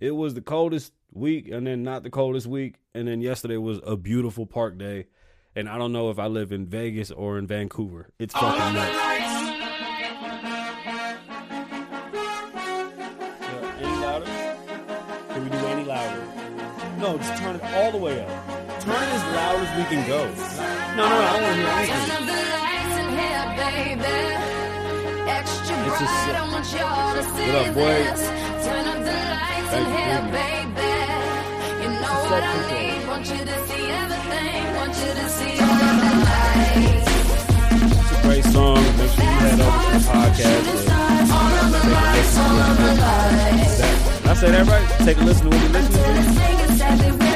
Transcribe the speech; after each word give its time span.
It 0.00 0.10
was 0.12 0.34
the 0.34 0.42
coldest 0.42 0.92
week, 1.12 1.48
and 1.48 1.66
then 1.66 1.82
not 1.82 2.02
the 2.02 2.10
coldest 2.10 2.46
week, 2.46 2.76
and 2.94 3.08
then 3.08 3.20
yesterday 3.20 3.56
was 3.56 3.80
a 3.86 3.96
beautiful 3.96 4.44
park 4.46 4.76
day. 4.78 5.06
And 5.54 5.68
I 5.70 5.78
don't 5.78 5.92
know 5.92 6.10
if 6.10 6.18
I 6.18 6.26
live 6.26 6.52
in 6.52 6.66
Vegas 6.66 7.10
or 7.10 7.38
in 7.38 7.46
Vancouver. 7.46 8.10
It's 8.18 8.34
fucking 8.34 8.74
nuts. 8.74 8.94
Yeah, 12.12 13.76
Any 13.80 13.96
louder? 14.04 14.26
Can 15.32 15.44
we 15.44 15.50
do 15.50 15.56
any 15.66 15.84
louder? 15.84 16.22
No, 16.98 17.16
just 17.16 17.36
turn 17.42 17.56
it 17.56 17.62
all 17.64 17.90
the 17.92 17.98
way 17.98 18.20
up. 18.22 18.28
Turn 18.80 18.94
it 18.94 19.08
as 19.08 19.22
loud 19.34 19.60
as 19.60 19.76
we 19.78 19.84
can 19.96 20.06
go. 20.06 20.24
No, 20.96 21.08
no, 21.08 21.08
no, 21.08 21.16
I 21.16 21.32
don't 21.32 21.42
want 21.42 21.56
to 21.56 21.62
hear 21.62 21.72
anything. 21.72 22.04
Turn 22.06 22.10
up 22.10 22.26
the 22.26 22.36
lights 22.52 22.96
in 23.00 23.08
here, 23.16 23.44
baby. 23.56 24.16
Extra 25.30 25.76
It's 25.86 25.96
a 25.96 26.04
bright, 26.04 26.24
sick- 26.26 26.36
I 26.36 26.44
want 26.52 26.66
y'all 26.76 27.14
to 27.16 27.22
see 27.32 27.48
What 27.48 27.68
up, 27.68 27.74
boy? 27.74 28.45
This. 29.70 29.74
Turn 29.74 29.82
up 29.82 29.82
the 29.82 29.82
lights 29.82 29.82
in 29.82 29.86
here, 29.96 30.22
baby. 30.32 30.92
You 31.82 31.88
know 32.00 32.16
It's 32.16 32.30
what 32.30 32.42
I 32.42 32.54
need. 32.70 33.08
Want 33.08 33.26
you 33.30 33.42
to 33.44 33.56
see 33.68 33.84
everything. 34.02 34.60
Want 34.76 34.94
you 35.02 35.12
to 35.20 35.26
see 35.28 35.54
all 35.60 35.82
of. 35.82 36.26
It's 37.98 38.12
a 38.12 38.22
great 38.22 38.44
song. 38.44 38.82
Make 38.98 39.10
sure 39.10 39.24
you 39.24 39.30
head 39.30 39.60
over 39.60 39.80
to 39.84 39.90
the 39.92 40.02
podcast. 40.10 40.36
Shooting 40.36 40.70
and 40.70 40.78
stars, 40.78 41.30
all 41.30 41.54
of 41.62 41.68
the 41.72 41.82
lights, 41.90 42.38
all 42.38 42.58
of 42.68 42.76
the 42.78 42.90
lights. 43.02 43.76
Did 44.20 44.26
I 44.26 44.34
say 44.34 44.50
that 44.50 44.66
right? 44.66 44.88
Take 45.04 45.18
a 45.18 45.24
listen 45.24 45.50
to 45.50 45.56
what 45.56 45.62
you're 45.62 45.72
listening 45.72 47.30
to. 47.30 47.35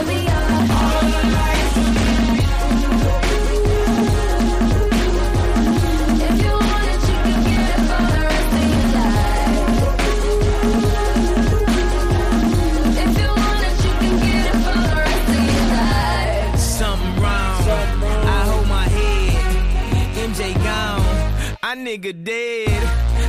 Nigga 21.76 22.24
dead. 22.24 22.82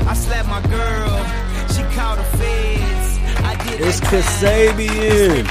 I 0.08 0.14
slapped 0.16 0.50
my 0.50 0.61
girl. 0.64 1.17
She 1.73 1.84
called 1.95 2.17
the 2.17 2.23
feds. 2.38 3.20
I 3.44 3.56
did 3.64 3.81
It's. 3.81 4.00
Kasabian. 4.00 5.45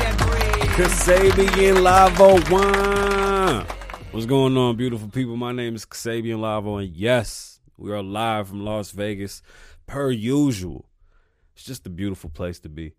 Kasabian 0.74 1.76
Lavoe 1.84 2.40
oh 2.50 2.52
One. 2.52 3.66
What's 4.10 4.26
going 4.26 4.56
on, 4.56 4.76
beautiful 4.76 5.08
people? 5.08 5.36
My 5.36 5.52
name 5.52 5.76
is 5.76 5.86
Kasabian 5.86 6.38
Lavoe, 6.38 6.66
oh 6.66 6.76
and 6.78 6.92
yes, 6.92 7.60
we 7.76 7.92
are 7.92 8.02
live 8.02 8.48
from 8.48 8.64
Las 8.64 8.90
Vegas, 8.90 9.40
per 9.86 10.10
usual. 10.10 10.88
It's 11.54 11.64
just 11.64 11.86
a 11.86 11.90
beautiful 11.90 12.28
place 12.28 12.58
to 12.60 12.68
be. 12.68 12.94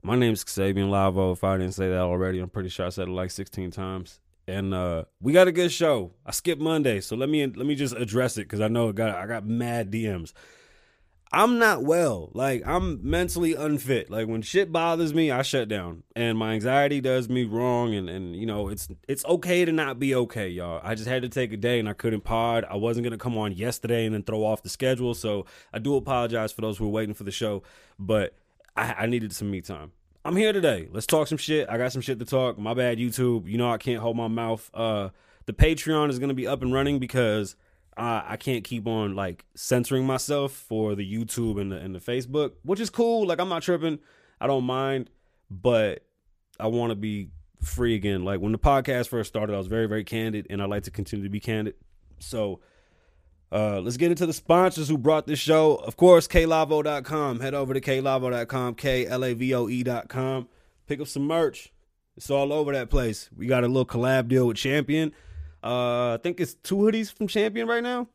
My 0.00 0.14
name 0.14 0.32
is 0.32 0.44
Kasabian 0.44 0.90
Lavoe. 0.90 1.18
Oh 1.18 1.32
if 1.32 1.42
I 1.42 1.56
didn't 1.56 1.74
say 1.74 1.88
that 1.88 1.98
already, 1.98 2.38
I'm 2.38 2.50
pretty 2.50 2.68
sure 2.68 2.86
I 2.86 2.90
said 2.90 3.08
it 3.08 3.12
like 3.12 3.32
16 3.32 3.72
times. 3.72 4.20
And 4.46 4.74
uh, 4.74 5.04
we 5.20 5.32
got 5.32 5.48
a 5.48 5.52
good 5.52 5.70
show. 5.70 6.12
I 6.26 6.32
skipped 6.32 6.60
Monday, 6.60 7.00
so 7.00 7.14
let 7.16 7.28
me 7.28 7.46
let 7.46 7.66
me 7.66 7.74
just 7.74 7.94
address 7.94 8.36
it 8.36 8.42
because 8.42 8.60
I 8.60 8.68
know 8.68 8.88
it 8.88 8.96
got 8.96 9.16
I 9.16 9.26
got 9.26 9.46
mad 9.46 9.90
DMs. 9.90 10.32
I'm 11.34 11.58
not 11.58 11.82
well. 11.82 12.30
Like 12.34 12.62
I'm 12.66 13.08
mentally 13.08 13.54
unfit. 13.54 14.10
Like 14.10 14.28
when 14.28 14.42
shit 14.42 14.70
bothers 14.70 15.14
me, 15.14 15.30
I 15.30 15.40
shut 15.40 15.66
down. 15.66 16.02
And 16.14 16.36
my 16.36 16.52
anxiety 16.52 17.00
does 17.00 17.28
me 17.28 17.44
wrong 17.44 17.94
and 17.94 18.10
and 18.10 18.36
you 18.36 18.44
know, 18.44 18.68
it's 18.68 18.88
it's 19.08 19.24
okay 19.24 19.64
to 19.64 19.72
not 19.72 19.98
be 19.98 20.14
okay, 20.14 20.48
y'all. 20.48 20.80
I 20.84 20.94
just 20.94 21.08
had 21.08 21.22
to 21.22 21.30
take 21.30 21.52
a 21.52 21.56
day 21.56 21.78
and 21.78 21.88
I 21.88 21.94
couldn't 21.94 22.22
pod. 22.22 22.66
I 22.68 22.76
wasn't 22.76 23.08
to 23.08 23.16
come 23.16 23.38
on 23.38 23.52
yesterday 23.52 24.04
and 24.04 24.14
then 24.14 24.24
throw 24.24 24.44
off 24.44 24.62
the 24.62 24.68
schedule, 24.68 25.14
so 25.14 25.46
I 25.72 25.78
do 25.78 25.96
apologize 25.96 26.52
for 26.52 26.60
those 26.60 26.76
who 26.76 26.86
are 26.86 26.90
waiting 26.90 27.14
for 27.14 27.24
the 27.24 27.30
show, 27.30 27.62
but 27.98 28.34
I, 28.76 28.92
I 28.92 29.06
needed 29.06 29.32
some 29.32 29.50
me 29.50 29.62
time. 29.62 29.92
I'm 30.24 30.36
here 30.36 30.52
today. 30.52 30.88
Let's 30.92 31.06
talk 31.06 31.26
some 31.26 31.38
shit. 31.38 31.68
I 31.68 31.78
got 31.78 31.92
some 31.92 32.00
shit 32.00 32.20
to 32.20 32.24
talk. 32.24 32.56
My 32.56 32.74
bad 32.74 32.98
YouTube. 32.98 33.48
You 33.50 33.58
know 33.58 33.70
I 33.70 33.78
can't 33.78 34.00
hold 34.00 34.16
my 34.16 34.28
mouth. 34.28 34.70
Uh 34.72 35.08
the 35.46 35.52
Patreon 35.52 36.10
is 36.10 36.20
to 36.20 36.34
be 36.34 36.46
up 36.46 36.62
and 36.62 36.72
running 36.72 37.00
because 37.00 37.56
uh, 37.96 38.22
I 38.24 38.36
can't 38.36 38.62
keep 38.62 38.86
on 38.86 39.16
like 39.16 39.44
censoring 39.56 40.06
myself 40.06 40.52
for 40.52 40.94
the 40.94 41.04
YouTube 41.04 41.60
and 41.60 41.72
the 41.72 41.76
and 41.76 41.92
the 41.92 41.98
Facebook, 41.98 42.52
which 42.62 42.78
is 42.78 42.88
cool. 42.88 43.26
Like 43.26 43.40
I'm 43.40 43.48
not 43.48 43.62
tripping. 43.62 43.98
I 44.40 44.46
don't 44.46 44.64
mind, 44.64 45.10
but 45.50 46.04
I 46.60 46.68
want 46.68 46.90
to 46.90 46.96
be 46.96 47.30
free 47.60 47.96
again. 47.96 48.24
Like 48.24 48.40
when 48.40 48.52
the 48.52 48.58
podcast 48.58 49.08
first 49.08 49.28
started, 49.28 49.54
I 49.54 49.58
was 49.58 49.66
very 49.66 49.86
very 49.86 50.04
candid, 50.04 50.46
and 50.48 50.62
I 50.62 50.66
like 50.66 50.84
to 50.84 50.92
continue 50.92 51.24
to 51.24 51.30
be 51.30 51.40
candid. 51.40 51.74
So. 52.20 52.60
Uh, 53.52 53.80
let's 53.80 53.98
get 53.98 54.10
into 54.10 54.24
the 54.24 54.32
sponsors 54.32 54.88
who 54.88 54.96
brought 54.96 55.26
this 55.26 55.38
show. 55.38 55.74
Of 55.74 55.96
course, 55.96 56.26
klavoe.com. 56.26 57.40
Head 57.40 57.52
over 57.52 57.74
to 57.74 57.80
klavoe.com, 57.80 58.74
K 58.76 59.06
L 59.06 59.24
A 59.24 59.34
V 59.34 59.54
O 59.54 59.68
E.com. 59.68 60.48
Pick 60.86 61.00
up 61.00 61.06
some 61.06 61.26
merch. 61.26 61.72
It's 62.16 62.30
all 62.30 62.52
over 62.52 62.72
that 62.72 62.88
place. 62.88 63.28
We 63.36 63.46
got 63.46 63.64
a 63.64 63.68
little 63.68 63.86
collab 63.86 64.28
deal 64.28 64.46
with 64.46 64.56
Champion. 64.56 65.12
Uh, 65.62 66.14
I 66.14 66.18
think 66.22 66.40
it's 66.40 66.54
two 66.54 66.76
hoodies 66.76 67.12
from 67.12 67.28
Champion 67.28 67.68
right 67.68 67.82
now. 67.82 68.08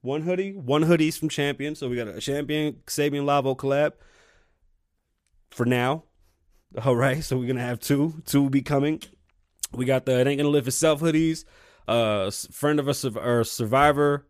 One 0.00 0.22
hoodie, 0.22 0.52
one 0.52 0.84
hoodies 0.84 1.18
from 1.18 1.28
Champion. 1.28 1.76
So 1.76 1.88
we 1.88 1.96
got 1.96 2.08
a 2.08 2.20
Champion 2.20 2.74
Sabian 2.86 3.24
Lavoe 3.24 3.56
collab 3.56 3.92
for 5.50 5.64
now. 5.64 6.04
All 6.84 6.96
right, 6.96 7.22
so 7.22 7.36
we're 7.36 7.46
gonna 7.46 7.60
have 7.60 7.78
two. 7.78 8.22
Two 8.26 8.42
will 8.42 8.50
be 8.50 8.62
coming. 8.62 9.02
We 9.72 9.84
got 9.84 10.04
the 10.04 10.20
It 10.20 10.26
Ain't 10.26 10.38
Gonna 10.38 10.50
Live 10.50 10.66
Itself 10.66 11.00
hoodies. 11.00 11.44
Uh, 11.86 12.30
friend 12.30 12.78
of 12.78 12.88
a 12.88 13.20
or 13.20 13.44
survivor, 13.44 14.26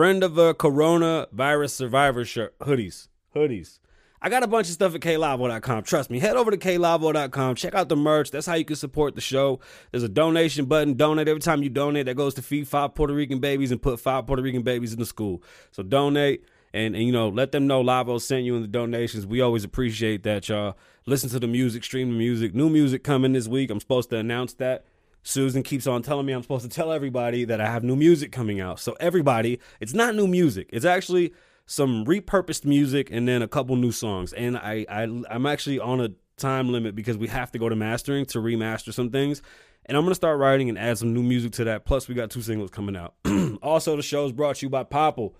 friend 0.00 0.24
of 0.24 0.38
a 0.38 0.54
coronavirus 0.54 1.72
survivor 1.72 2.24
shirt 2.24 2.58
hoodies. 2.60 3.08
Hoodies. 3.36 3.80
I 4.22 4.30
got 4.30 4.42
a 4.42 4.46
bunch 4.46 4.68
of 4.68 4.72
stuff 4.72 4.94
at 4.94 5.02
klavoe.com. 5.02 5.82
Trust 5.82 6.08
me. 6.08 6.18
Head 6.18 6.36
over 6.36 6.50
to 6.50 6.56
klavoe.com. 6.56 7.54
Check 7.56 7.74
out 7.74 7.90
the 7.90 7.96
merch. 7.96 8.30
That's 8.30 8.46
how 8.46 8.54
you 8.54 8.64
can 8.64 8.76
support 8.76 9.14
the 9.14 9.20
show. 9.20 9.60
There's 9.90 10.02
a 10.02 10.08
donation 10.08 10.64
button. 10.64 10.94
Donate 10.94 11.28
every 11.28 11.42
time 11.42 11.62
you 11.62 11.68
donate. 11.68 12.06
That 12.06 12.14
goes 12.14 12.32
to 12.36 12.42
feed 12.42 12.66
five 12.66 12.94
Puerto 12.94 13.12
Rican 13.12 13.40
babies 13.40 13.72
and 13.72 13.82
put 13.82 14.00
five 14.00 14.26
Puerto 14.26 14.42
Rican 14.42 14.62
babies 14.62 14.94
in 14.94 14.98
the 14.98 15.04
school. 15.04 15.42
So 15.70 15.82
donate 15.82 16.46
and, 16.72 16.96
and 16.96 17.04
you 17.04 17.12
know 17.12 17.28
let 17.28 17.52
them 17.52 17.66
know 17.66 17.82
Lavoe 17.84 18.22
sent 18.22 18.44
you 18.44 18.56
in 18.56 18.62
the 18.62 18.68
donations. 18.68 19.26
We 19.26 19.42
always 19.42 19.64
appreciate 19.64 20.22
that, 20.22 20.48
y'all. 20.48 20.78
Listen 21.04 21.28
to 21.28 21.38
the 21.38 21.46
music, 21.46 21.84
stream 21.84 22.12
the 22.12 22.16
music. 22.16 22.54
New 22.54 22.70
music 22.70 23.04
coming 23.04 23.34
this 23.34 23.48
week. 23.48 23.68
I'm 23.68 23.80
supposed 23.80 24.08
to 24.10 24.16
announce 24.16 24.54
that. 24.54 24.86
Susan 25.22 25.62
keeps 25.62 25.86
on 25.86 26.02
telling 26.02 26.26
me 26.26 26.32
I'm 26.32 26.42
supposed 26.42 26.64
to 26.64 26.70
tell 26.70 26.92
everybody 26.92 27.44
that 27.44 27.60
I 27.60 27.66
have 27.66 27.84
new 27.84 27.96
music 27.96 28.32
coming 28.32 28.60
out. 28.60 28.80
So 28.80 28.96
everybody, 29.00 29.60
it's 29.80 29.94
not 29.94 30.14
new 30.14 30.26
music. 30.26 30.68
It's 30.72 30.84
actually 30.84 31.32
some 31.66 32.04
repurposed 32.04 32.64
music 32.64 33.10
and 33.10 33.28
then 33.28 33.42
a 33.42 33.48
couple 33.48 33.76
new 33.76 33.92
songs. 33.92 34.32
And 34.32 34.56
I, 34.56 34.86
I 34.88 35.02
I'm 35.30 35.46
actually 35.46 35.78
on 35.78 36.00
a 36.00 36.10
time 36.36 36.72
limit 36.72 36.94
because 36.94 37.16
we 37.16 37.28
have 37.28 37.52
to 37.52 37.58
go 37.58 37.68
to 37.68 37.76
mastering 37.76 38.26
to 38.26 38.38
remaster 38.38 38.92
some 38.92 39.10
things. 39.10 39.42
And 39.86 39.96
I'm 39.96 40.04
gonna 40.04 40.14
start 40.14 40.38
writing 40.38 40.68
and 40.68 40.78
add 40.78 40.98
some 40.98 41.14
new 41.14 41.22
music 41.22 41.52
to 41.52 41.64
that. 41.64 41.84
Plus, 41.84 42.08
we 42.08 42.14
got 42.14 42.30
two 42.30 42.42
singles 42.42 42.70
coming 42.70 42.96
out. 42.96 43.14
also, 43.62 43.96
the 43.96 44.02
show 44.02 44.26
is 44.26 44.32
brought 44.32 44.56
to 44.56 44.66
you 44.66 44.70
by 44.70 44.84
Popl. 44.84 45.34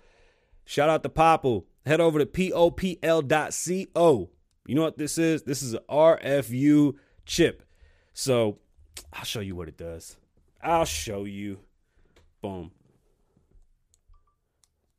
Shout 0.65 0.89
out 0.89 1.03
to 1.03 1.09
Popl. 1.09 1.65
Head 1.85 1.99
over 1.99 2.19
to 2.19 2.25
popl.co. 2.25 4.29
You 4.67 4.75
know 4.75 4.83
what 4.83 4.97
this 4.97 5.17
is? 5.17 5.43
This 5.43 5.63
is 5.63 5.73
a 5.73 5.79
RFU 5.89 6.93
chip. 7.25 7.63
So 8.13 8.59
I'll 9.13 9.23
show 9.23 9.39
you 9.39 9.55
what 9.55 9.67
it 9.67 9.77
does. 9.77 10.17
I'll 10.61 10.85
show 10.85 11.25
you. 11.25 11.59
Boom. 12.41 12.71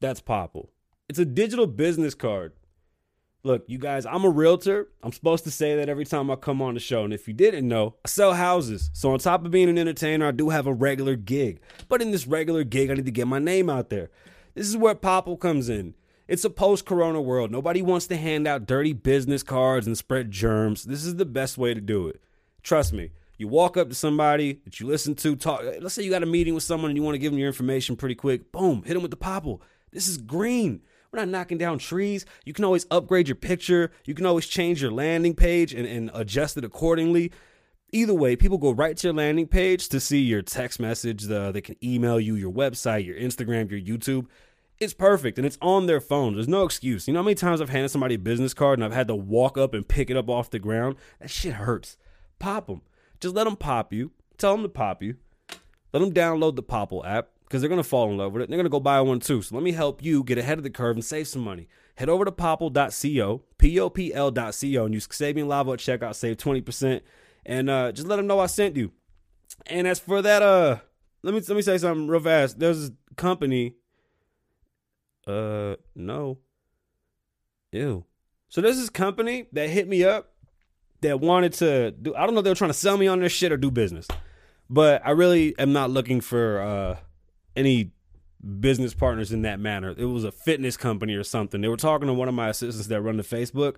That's 0.00 0.20
Popl. 0.20 0.68
It's 1.08 1.18
a 1.18 1.24
digital 1.24 1.66
business 1.66 2.14
card. 2.14 2.52
Look, 3.44 3.64
you 3.66 3.78
guys, 3.78 4.06
I'm 4.06 4.24
a 4.24 4.30
realtor. 4.30 4.88
I'm 5.02 5.12
supposed 5.12 5.44
to 5.44 5.50
say 5.50 5.76
that 5.76 5.88
every 5.88 6.04
time 6.04 6.30
I 6.30 6.36
come 6.36 6.62
on 6.62 6.74
the 6.74 6.80
show. 6.80 7.04
And 7.04 7.12
if 7.12 7.26
you 7.26 7.34
didn't 7.34 7.66
know, 7.66 7.96
I 8.04 8.08
sell 8.08 8.34
houses. 8.34 8.90
So 8.92 9.12
on 9.12 9.18
top 9.18 9.44
of 9.44 9.50
being 9.50 9.68
an 9.68 9.78
entertainer, 9.78 10.28
I 10.28 10.30
do 10.30 10.50
have 10.50 10.66
a 10.66 10.72
regular 10.72 11.16
gig. 11.16 11.60
But 11.88 12.02
in 12.02 12.12
this 12.12 12.26
regular 12.26 12.62
gig, 12.62 12.90
I 12.90 12.94
need 12.94 13.06
to 13.06 13.10
get 13.10 13.26
my 13.26 13.40
name 13.40 13.68
out 13.68 13.90
there. 13.90 14.10
This 14.54 14.68
is 14.68 14.76
where 14.76 14.94
Popl 14.94 15.40
comes 15.40 15.68
in. 15.68 15.94
It's 16.28 16.44
a 16.44 16.50
post 16.50 16.86
corona 16.86 17.20
world. 17.20 17.50
Nobody 17.50 17.82
wants 17.82 18.06
to 18.08 18.16
hand 18.16 18.46
out 18.46 18.66
dirty 18.66 18.92
business 18.92 19.42
cards 19.42 19.86
and 19.86 19.98
spread 19.98 20.30
germs. 20.30 20.84
This 20.84 21.04
is 21.04 21.16
the 21.16 21.24
best 21.26 21.58
way 21.58 21.74
to 21.74 21.80
do 21.80 22.06
it. 22.08 22.22
Trust 22.62 22.92
me. 22.92 23.10
You 23.42 23.48
walk 23.48 23.76
up 23.76 23.88
to 23.88 23.94
somebody 23.96 24.60
that 24.64 24.78
you 24.78 24.86
listen 24.86 25.16
to 25.16 25.34
talk. 25.34 25.64
Let's 25.80 25.94
say 25.94 26.04
you 26.04 26.10
got 26.10 26.22
a 26.22 26.26
meeting 26.26 26.54
with 26.54 26.62
someone 26.62 26.92
and 26.92 26.96
you 26.96 27.02
want 27.02 27.16
to 27.16 27.18
give 27.18 27.32
them 27.32 27.40
your 27.40 27.48
information 27.48 27.96
pretty 27.96 28.14
quick. 28.14 28.52
Boom, 28.52 28.84
hit 28.84 28.94
them 28.94 29.02
with 29.02 29.10
the 29.10 29.16
Popl. 29.16 29.58
This 29.90 30.06
is 30.06 30.16
green. 30.16 30.80
We're 31.10 31.18
not 31.18 31.28
knocking 31.28 31.58
down 31.58 31.78
trees. 31.78 32.24
You 32.44 32.52
can 32.52 32.64
always 32.64 32.86
upgrade 32.92 33.26
your 33.26 33.34
picture. 33.34 33.90
You 34.04 34.14
can 34.14 34.26
always 34.26 34.46
change 34.46 34.80
your 34.80 34.92
landing 34.92 35.34
page 35.34 35.74
and, 35.74 35.88
and 35.88 36.08
adjust 36.14 36.56
it 36.56 36.64
accordingly. 36.64 37.32
Either 37.90 38.14
way, 38.14 38.36
people 38.36 38.58
go 38.58 38.70
right 38.70 38.96
to 38.96 39.08
your 39.08 39.14
landing 39.14 39.48
page 39.48 39.88
to 39.88 39.98
see 39.98 40.20
your 40.20 40.42
text 40.42 40.78
message. 40.78 41.24
The, 41.24 41.50
they 41.50 41.62
can 41.62 41.74
email 41.82 42.20
you 42.20 42.36
your 42.36 42.52
website, 42.52 43.04
your 43.04 43.16
Instagram, 43.16 43.68
your 43.72 43.80
YouTube. 43.80 44.28
It's 44.78 44.94
perfect 44.94 45.36
and 45.36 45.44
it's 45.44 45.58
on 45.60 45.86
their 45.86 46.00
phone. 46.00 46.34
There's 46.34 46.46
no 46.46 46.62
excuse. 46.62 47.08
You 47.08 47.14
know 47.14 47.20
how 47.22 47.24
many 47.24 47.34
times 47.34 47.60
I've 47.60 47.70
handed 47.70 47.88
somebody 47.88 48.14
a 48.14 48.20
business 48.20 48.54
card 48.54 48.78
and 48.78 48.84
I've 48.84 48.94
had 48.94 49.08
to 49.08 49.16
walk 49.16 49.58
up 49.58 49.74
and 49.74 49.86
pick 49.86 50.10
it 50.10 50.16
up 50.16 50.30
off 50.30 50.50
the 50.50 50.60
ground? 50.60 50.94
That 51.18 51.28
shit 51.28 51.54
hurts. 51.54 51.96
Pop 52.38 52.68
them. 52.68 52.82
Just 53.22 53.36
let 53.36 53.44
them 53.44 53.56
pop 53.56 53.92
you. 53.92 54.10
Tell 54.36 54.52
them 54.52 54.64
to 54.64 54.68
pop 54.68 55.00
you. 55.00 55.14
Let 55.92 56.00
them 56.00 56.12
download 56.12 56.56
the 56.56 56.62
Popl 56.62 57.06
app 57.06 57.28
because 57.44 57.62
they're 57.62 57.68
going 57.68 57.82
to 57.82 57.88
fall 57.88 58.10
in 58.10 58.16
love 58.16 58.32
with 58.32 58.42
it. 58.42 58.48
They're 58.48 58.56
going 58.56 58.64
to 58.64 58.70
go 58.70 58.80
buy 58.80 59.00
one 59.00 59.20
too. 59.20 59.42
So 59.42 59.54
let 59.54 59.62
me 59.62 59.70
help 59.70 60.02
you 60.02 60.24
get 60.24 60.38
ahead 60.38 60.58
of 60.58 60.64
the 60.64 60.70
curve 60.70 60.96
and 60.96 61.04
save 61.04 61.28
some 61.28 61.42
money. 61.42 61.68
Head 61.96 62.08
over 62.08 62.24
to 62.24 62.32
popl.co, 62.32 63.42
P-O-P-L 63.58 64.30
dot 64.32 64.54
C-O, 64.56 64.84
and 64.84 64.92
use 64.94 65.06
Sabian 65.06 65.46
Lavoe 65.46 65.74
at 65.74 66.00
checkout, 66.00 66.16
save 66.16 66.36
20%. 66.36 67.02
And 67.46 67.70
uh, 67.70 67.92
just 67.92 68.08
let 68.08 68.16
them 68.16 68.26
know 68.26 68.40
I 68.40 68.46
sent 68.46 68.76
you. 68.76 68.90
And 69.66 69.86
as 69.86 70.00
for 70.00 70.20
that, 70.20 70.42
uh, 70.42 70.78
let 71.22 71.32
me 71.32 71.40
let 71.46 71.54
me 71.54 71.62
say 71.62 71.78
something 71.78 72.08
real 72.08 72.20
fast. 72.20 72.58
There's 72.58 72.88
a 72.88 72.92
company. 73.14 73.76
Uh, 75.28 75.76
no. 75.94 76.38
Ew. 77.70 78.04
So 78.48 78.60
there's 78.60 78.78
this 78.78 78.90
company 78.90 79.46
that 79.52 79.70
hit 79.70 79.86
me 79.86 80.02
up 80.02 80.31
that 81.02 81.20
wanted 81.20 81.52
to 81.54 81.90
do. 81.92 82.14
I 82.14 82.24
don't 82.24 82.34
know 82.34 82.40
if 82.40 82.44
they 82.44 82.50
were 82.50 82.56
trying 82.56 82.70
to 82.70 82.78
sell 82.78 82.96
me 82.96 83.06
on 83.06 83.20
their 83.20 83.28
shit 83.28 83.52
or 83.52 83.56
do 83.56 83.70
business, 83.70 84.08
but 84.70 85.02
I 85.04 85.10
really 85.10 85.56
am 85.58 85.72
not 85.72 85.90
looking 85.90 86.20
for 86.20 86.60
uh 86.60 86.96
any 87.54 87.92
business 88.60 88.94
partners 88.94 89.32
in 89.32 89.42
that 89.42 89.60
manner. 89.60 89.94
It 89.96 90.06
was 90.06 90.24
a 90.24 90.32
fitness 90.32 90.76
company 90.76 91.14
or 91.14 91.22
something. 91.22 91.60
They 91.60 91.68
were 91.68 91.76
talking 91.76 92.08
to 92.08 92.14
one 92.14 92.28
of 92.28 92.34
my 92.34 92.48
assistants 92.48 92.88
that 92.88 93.00
run 93.00 93.16
the 93.16 93.22
Facebook. 93.22 93.76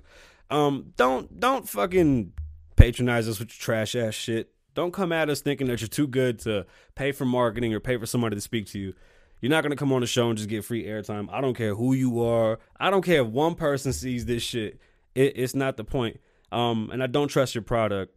Um, 0.51 0.93
don't 0.97 1.39
don't 1.39 1.69
fucking 1.69 2.33
patronize 2.77 3.29
us 3.29 3.39
with 3.39 3.49
your 3.51 3.61
trash 3.63 3.95
ass 3.95 4.15
shit. 4.15 4.51
Don't 4.75 4.93
come 4.93 5.13
at 5.13 5.31
us 5.31 5.41
thinking 5.41 5.69
that 5.69 5.81
you're 5.81 5.89
too 5.89 6.09
good 6.09 6.39
to 6.41 6.67
pay 6.95 7.13
for 7.13 7.25
marketing 7.25 7.73
or 7.73 7.81
pay 7.81 7.97
for 7.97 8.07
somebody 8.07 8.35
to 8.35 8.41
speak 8.41 8.67
to 8.69 8.79
you. 8.79 8.95
You're 9.41 9.51
not 9.51 9.63
gonna 9.63 9.77
come 9.77 9.93
on 9.93 10.01
the 10.01 10.07
show 10.07 10.29
and 10.29 10.37
just 10.37 10.49
get 10.49 10.65
free 10.65 10.85
airtime. 10.85 11.29
I 11.31 11.41
don't 11.41 11.55
care 11.55 11.75
who 11.75 11.93
you 11.93 12.23
are. 12.23 12.59
I 12.79 12.91
don't 12.91 13.03
care 13.05 13.23
if 13.23 13.29
one 13.29 13.55
person 13.55 13.93
sees 13.93 14.25
this 14.25 14.43
shit. 14.43 14.79
It, 15.15 15.35
it's 15.37 15.55
not 15.55 15.77
the 15.77 15.85
point. 15.85 16.19
Um, 16.53 16.91
and 16.93 17.03
I 17.03 17.07
don't 17.07 17.29
trust 17.29 17.55
your 17.55 17.63
product. 17.63 18.15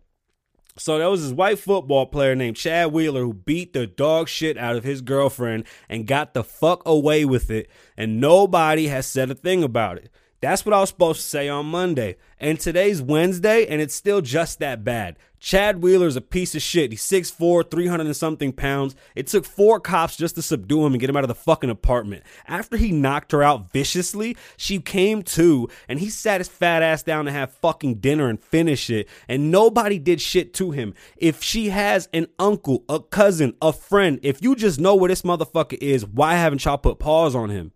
So 0.78 1.00
there 1.00 1.10
was 1.10 1.24
this 1.24 1.32
white 1.32 1.58
football 1.58 2.06
player 2.06 2.36
named 2.36 2.56
Chad 2.56 2.92
Wheeler 2.92 3.22
who 3.22 3.34
beat 3.34 3.74
the 3.74 3.88
dog 3.88 4.30
shit 4.30 4.58
out 4.58 4.76
of 4.76 4.84
his 4.84 5.02
girlfriend 5.02 5.66
and 5.90 6.06
got 6.06 6.36
the 6.36 6.44
fuck 6.44 6.84
away 6.86 7.26
with 7.26 7.50
it, 7.50 7.68
and 7.96 8.22
nobody 8.22 8.88
has 8.88 9.08
said 9.08 9.32
a 9.32 9.36
thing 9.36 9.64
about 9.64 9.98
it. 9.98 10.12
That's 10.40 10.66
what 10.66 10.74
I 10.74 10.82
was 10.82 10.90
supposed 10.90 11.22
to 11.22 11.28
say 11.28 11.50
on 11.50 11.66
Monday. 11.66 12.18
And 12.40 12.60
today's 12.60 13.02
Wednesday, 13.02 13.66
and 13.66 13.82
it's 13.82 13.96
still 13.96 14.22
just 14.22 14.60
that 14.60 14.84
bad. 14.84 15.18
Chad 15.40 15.82
Wheeler's 15.82 16.16
a 16.16 16.22
piece 16.22 16.56
of 16.56 16.62
shit. 16.62 16.92
He's 16.92 17.04
6'4, 17.04 17.70
300 17.70 18.06
and 18.06 18.16
something 18.16 18.52
pounds. 18.52 18.96
It 19.16 19.28
took 19.28 19.46
four 19.46 19.80
cops 19.80 20.18
just 20.18 20.36
to 20.36 20.42
subdue 20.42 20.86
him 20.86 20.94
and 20.94 21.00
get 21.00 21.10
him 21.10 21.18
out 21.18 21.24
of 21.24 21.28
the 21.28 21.36
fucking 21.36 21.70
apartment. 21.70 22.24
After 22.48 22.78
he 22.78 22.92
knocked 22.92 23.32
her 23.32 23.44
out 23.44 23.72
viciously, 23.72 24.36
she 24.58 24.80
came 24.80 25.24
to, 25.24 25.70
and 25.88 26.00
he 26.00 26.10
sat 26.10 26.42
his 26.42 26.48
fat 26.48 26.82
ass 26.82 27.04
down 27.04 27.26
to 27.26 27.32
have 27.32 27.54
fucking 27.54 27.96
dinner 27.96 28.28
and 28.28 28.44
finish 28.44 28.90
it. 28.90 29.08
And 29.28 29.52
nobody 29.52 30.00
did 30.00 30.22
shit 30.22 30.54
to 30.56 30.72
him. 30.72 30.94
If 31.18 31.44
she 31.44 31.70
has 31.70 32.10
an 32.14 32.28
uncle, 32.40 32.84
a 32.90 33.00
cousin, 33.00 33.56
a 33.62 33.74
friend, 33.74 34.20
if 34.24 34.42
you 34.42 34.56
just 34.56 34.80
know 34.80 34.96
where 34.96 35.10
this 35.10 35.22
motherfucker 35.22 35.78
is, 35.80 36.06
why 36.06 36.36
haven't 36.36 36.66
y'all 36.66 36.78
put 36.78 37.00
paws 37.00 37.36
on 37.36 37.50
him? 37.50 37.72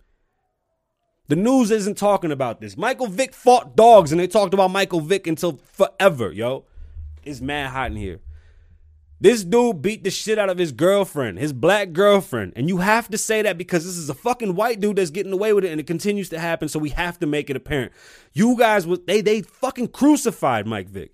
The 1.28 1.36
news 1.38 1.72
isn't 1.72 1.98
talking 1.98 2.32
about 2.32 2.60
this. 2.60 2.76
Michael 2.76 3.08
Vick 3.08 3.34
fought 3.34 3.78
dogs 3.78 4.12
and 4.12 4.20
they 4.20 4.28
talked 4.28 4.54
about 4.54 4.70
Michael 4.70 5.00
Vick 5.00 5.28
until 5.28 5.62
forever, 5.64 6.34
yo. 6.34 6.66
It's 7.24 7.42
mad 7.42 7.72
hot 7.72 7.92
in 7.92 7.98
here. 7.98 8.20
This 9.22 9.44
dude 9.44 9.84
beat 9.84 10.04
the 10.04 10.10
shit 10.10 10.40
out 10.40 10.50
of 10.50 10.58
his 10.58 10.72
girlfriend, 10.72 11.38
his 11.38 11.54
black 11.54 11.94
girlfriend. 11.94 12.54
And 12.56 12.68
you 12.68 12.78
have 12.78 13.08
to 13.10 13.20
say 13.20 13.44
that 13.44 13.56
because 13.56 13.86
this 13.86 13.96
is 13.96 14.10
a 14.10 14.16
fucking 14.16 14.56
white 14.56 14.80
dude 14.80 14.96
that's 14.96 15.12
getting 15.12 15.32
away 15.32 15.54
with 15.54 15.64
it 15.64 15.70
and 15.70 15.80
it 15.80 15.86
continues 15.86 16.30
to 16.30 16.40
happen, 16.40 16.68
so 16.68 16.80
we 16.80 16.90
have 16.90 17.20
to 17.20 17.28
make 17.28 17.52
it 17.52 17.56
apparent. 17.56 17.92
You 18.34 18.58
guys 18.58 18.88
they 19.06 19.22
they 19.22 19.44
fucking 19.44 19.90
crucified 19.90 20.66
Mike 20.66 20.90
Vick. 20.90 21.12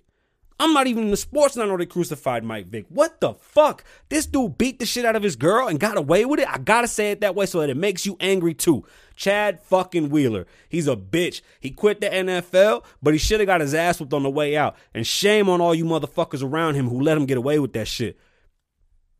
I'm 0.60 0.72
not 0.72 0.88
even 0.88 1.04
in 1.04 1.10
the 1.10 1.16
sports 1.16 1.54
and 1.54 1.62
I 1.62 1.66
know 1.66 1.76
they 1.76 1.86
crucified 1.86 2.42
Mike 2.42 2.66
Vick. 2.66 2.86
What 2.88 3.20
the 3.20 3.34
fuck? 3.34 3.84
This 4.08 4.26
dude 4.26 4.58
beat 4.58 4.80
the 4.80 4.86
shit 4.86 5.04
out 5.04 5.14
of 5.14 5.22
his 5.22 5.36
girl 5.36 5.68
and 5.68 5.78
got 5.78 5.96
away 5.96 6.24
with 6.24 6.40
it? 6.40 6.48
I 6.48 6.58
gotta 6.58 6.88
say 6.88 7.12
it 7.12 7.20
that 7.20 7.36
way 7.36 7.46
so 7.46 7.60
that 7.60 7.70
it 7.70 7.76
makes 7.76 8.04
you 8.04 8.16
angry 8.18 8.54
too. 8.54 8.84
Chad 9.14 9.60
fucking 9.62 10.10
Wheeler. 10.10 10.46
He's 10.68 10.88
a 10.88 10.96
bitch. 10.96 11.42
He 11.60 11.70
quit 11.70 12.00
the 12.00 12.08
NFL, 12.08 12.84
but 13.00 13.14
he 13.14 13.18
should 13.18 13.38
have 13.38 13.46
got 13.46 13.60
his 13.60 13.72
ass 13.72 14.00
whipped 14.00 14.12
on 14.12 14.24
the 14.24 14.30
way 14.30 14.56
out. 14.56 14.74
And 14.94 15.06
shame 15.06 15.48
on 15.48 15.60
all 15.60 15.74
you 15.74 15.84
motherfuckers 15.84 16.42
around 16.42 16.74
him 16.74 16.88
who 16.88 17.00
let 17.00 17.16
him 17.16 17.26
get 17.26 17.38
away 17.38 17.60
with 17.60 17.72
that 17.74 17.86
shit. 17.86 18.18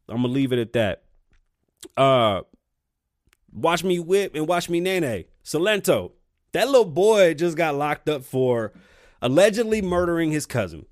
I'm 0.09 0.23
gonna 0.23 0.29
leave 0.29 0.53
it 0.53 0.59
at 0.59 0.73
that. 0.73 1.03
Uh 1.97 2.43
Watch 3.53 3.85
Me 3.85 3.99
Whip 4.01 4.35
and 4.35 4.47
Watch 4.49 4.69
Me 4.69 4.81
Nene. 4.81 5.25
Silento. 5.45 6.13
That 6.53 6.67
little 6.67 6.85
boy 6.85 7.35
just 7.35 7.57
got 7.57 7.77
locked 7.77 8.09
up 8.09 8.25
for 8.25 8.73
allegedly 9.23 9.83
murdering 9.83 10.33
his 10.33 10.47
cousin. 10.47 10.87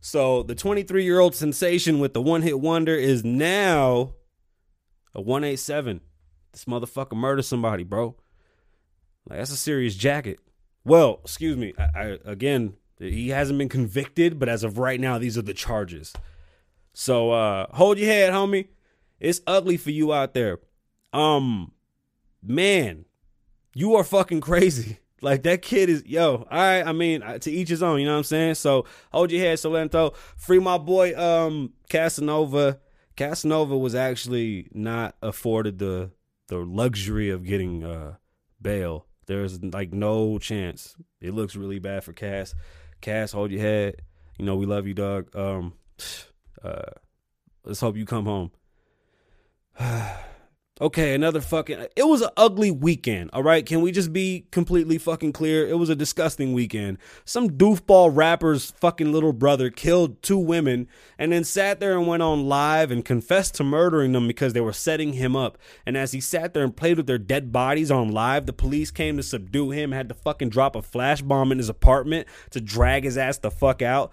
So 0.00 0.42
the 0.42 0.54
23 0.54 1.04
year 1.04 1.18
old 1.18 1.34
sensation 1.34 1.98
with 1.98 2.14
the 2.14 2.22
one 2.22 2.42
hit 2.42 2.60
wonder 2.60 2.94
is 2.94 3.24
now 3.24 4.14
a 5.14 5.20
187. 5.20 6.00
This 6.52 6.64
motherfucker 6.64 7.16
murdered 7.16 7.44
somebody, 7.44 7.84
bro. 7.84 8.16
Like 9.28 9.38
that's 9.38 9.52
a 9.52 9.56
serious 9.56 9.94
jacket. 9.94 10.38
Well, 10.84 11.20
excuse 11.22 11.56
me. 11.56 11.74
I, 11.78 12.00
I 12.00 12.18
again, 12.24 12.74
he 12.98 13.30
hasn't 13.30 13.58
been 13.58 13.68
convicted, 13.68 14.38
but 14.38 14.48
as 14.48 14.64
of 14.64 14.78
right 14.78 15.00
now, 15.00 15.18
these 15.18 15.36
are 15.36 15.42
the 15.42 15.54
charges. 15.54 16.12
So 16.92 17.32
uh 17.32 17.66
hold 17.74 17.98
your 17.98 18.08
head, 18.08 18.32
homie. 18.32 18.68
It's 19.20 19.40
ugly 19.46 19.76
for 19.76 19.90
you 19.90 20.12
out 20.12 20.32
there. 20.32 20.58
Um, 21.12 21.72
man, 22.42 23.04
you 23.74 23.96
are 23.96 24.04
fucking 24.04 24.40
crazy. 24.40 24.98
Like 25.20 25.42
that 25.44 25.62
kid 25.62 25.88
is 25.88 26.06
yo. 26.06 26.46
All 26.50 26.58
right, 26.58 26.86
I 26.86 26.92
mean 26.92 27.22
uh, 27.22 27.38
to 27.38 27.50
each 27.50 27.68
his 27.68 27.82
own. 27.82 28.00
You 28.00 28.06
know 28.06 28.12
what 28.12 28.18
I'm 28.18 28.24
saying? 28.24 28.54
So 28.54 28.84
hold 29.12 29.30
your 29.30 29.40
head, 29.40 29.58
Silento. 29.58 30.14
Free 30.36 30.58
my 30.58 30.78
boy, 30.78 31.16
um, 31.18 31.72
Casanova. 31.88 32.78
Casanova 33.16 33.76
was 33.76 33.94
actually 33.94 34.68
not 34.72 35.16
afforded 35.22 35.78
the 35.78 36.12
the 36.48 36.58
luxury 36.58 37.30
of 37.30 37.44
getting 37.44 37.84
uh 37.84 38.16
bail. 38.60 39.06
There's 39.26 39.62
like 39.62 39.92
no 39.92 40.38
chance. 40.38 40.96
It 41.20 41.34
looks 41.34 41.56
really 41.56 41.78
bad 41.78 42.04
for 42.04 42.12
Cass. 42.12 42.54
Cass, 43.00 43.32
hold 43.32 43.50
your 43.50 43.60
head. 43.60 44.02
You 44.38 44.44
know 44.44 44.56
we 44.56 44.66
love 44.66 44.86
you, 44.86 44.94
dog. 44.94 45.34
Um, 45.34 45.74
uh, 46.62 46.92
let's 47.64 47.80
hope 47.80 47.96
you 47.96 48.06
come 48.06 48.24
home. 48.24 48.52
Okay, 50.80 51.12
another 51.12 51.40
fucking. 51.40 51.86
It 51.96 52.06
was 52.06 52.20
an 52.20 52.30
ugly 52.36 52.70
weekend, 52.70 53.30
all 53.32 53.42
right? 53.42 53.66
Can 53.66 53.80
we 53.80 53.90
just 53.90 54.12
be 54.12 54.46
completely 54.52 54.96
fucking 54.96 55.32
clear? 55.32 55.66
It 55.66 55.76
was 55.76 55.88
a 55.88 55.96
disgusting 55.96 56.52
weekend. 56.52 56.98
Some 57.24 57.50
doofball 57.50 58.14
rapper's 58.14 58.70
fucking 58.70 59.10
little 59.10 59.32
brother 59.32 59.70
killed 59.70 60.22
two 60.22 60.38
women 60.38 60.86
and 61.18 61.32
then 61.32 61.42
sat 61.42 61.80
there 61.80 61.98
and 61.98 62.06
went 62.06 62.22
on 62.22 62.46
live 62.46 62.92
and 62.92 63.04
confessed 63.04 63.56
to 63.56 63.64
murdering 63.64 64.12
them 64.12 64.28
because 64.28 64.52
they 64.52 64.60
were 64.60 64.72
setting 64.72 65.14
him 65.14 65.34
up. 65.34 65.58
And 65.84 65.96
as 65.96 66.12
he 66.12 66.20
sat 66.20 66.54
there 66.54 66.62
and 66.62 66.76
played 66.76 66.96
with 66.96 67.08
their 67.08 67.18
dead 67.18 67.50
bodies 67.50 67.90
on 67.90 68.12
live, 68.12 68.46
the 68.46 68.52
police 68.52 68.92
came 68.92 69.16
to 69.16 69.22
subdue 69.24 69.72
him, 69.72 69.90
had 69.90 70.08
to 70.08 70.14
fucking 70.14 70.50
drop 70.50 70.76
a 70.76 70.82
flash 70.82 71.22
bomb 71.22 71.50
in 71.50 71.58
his 71.58 71.68
apartment 71.68 72.28
to 72.50 72.60
drag 72.60 73.02
his 73.02 73.18
ass 73.18 73.38
the 73.38 73.50
fuck 73.50 73.82
out. 73.82 74.12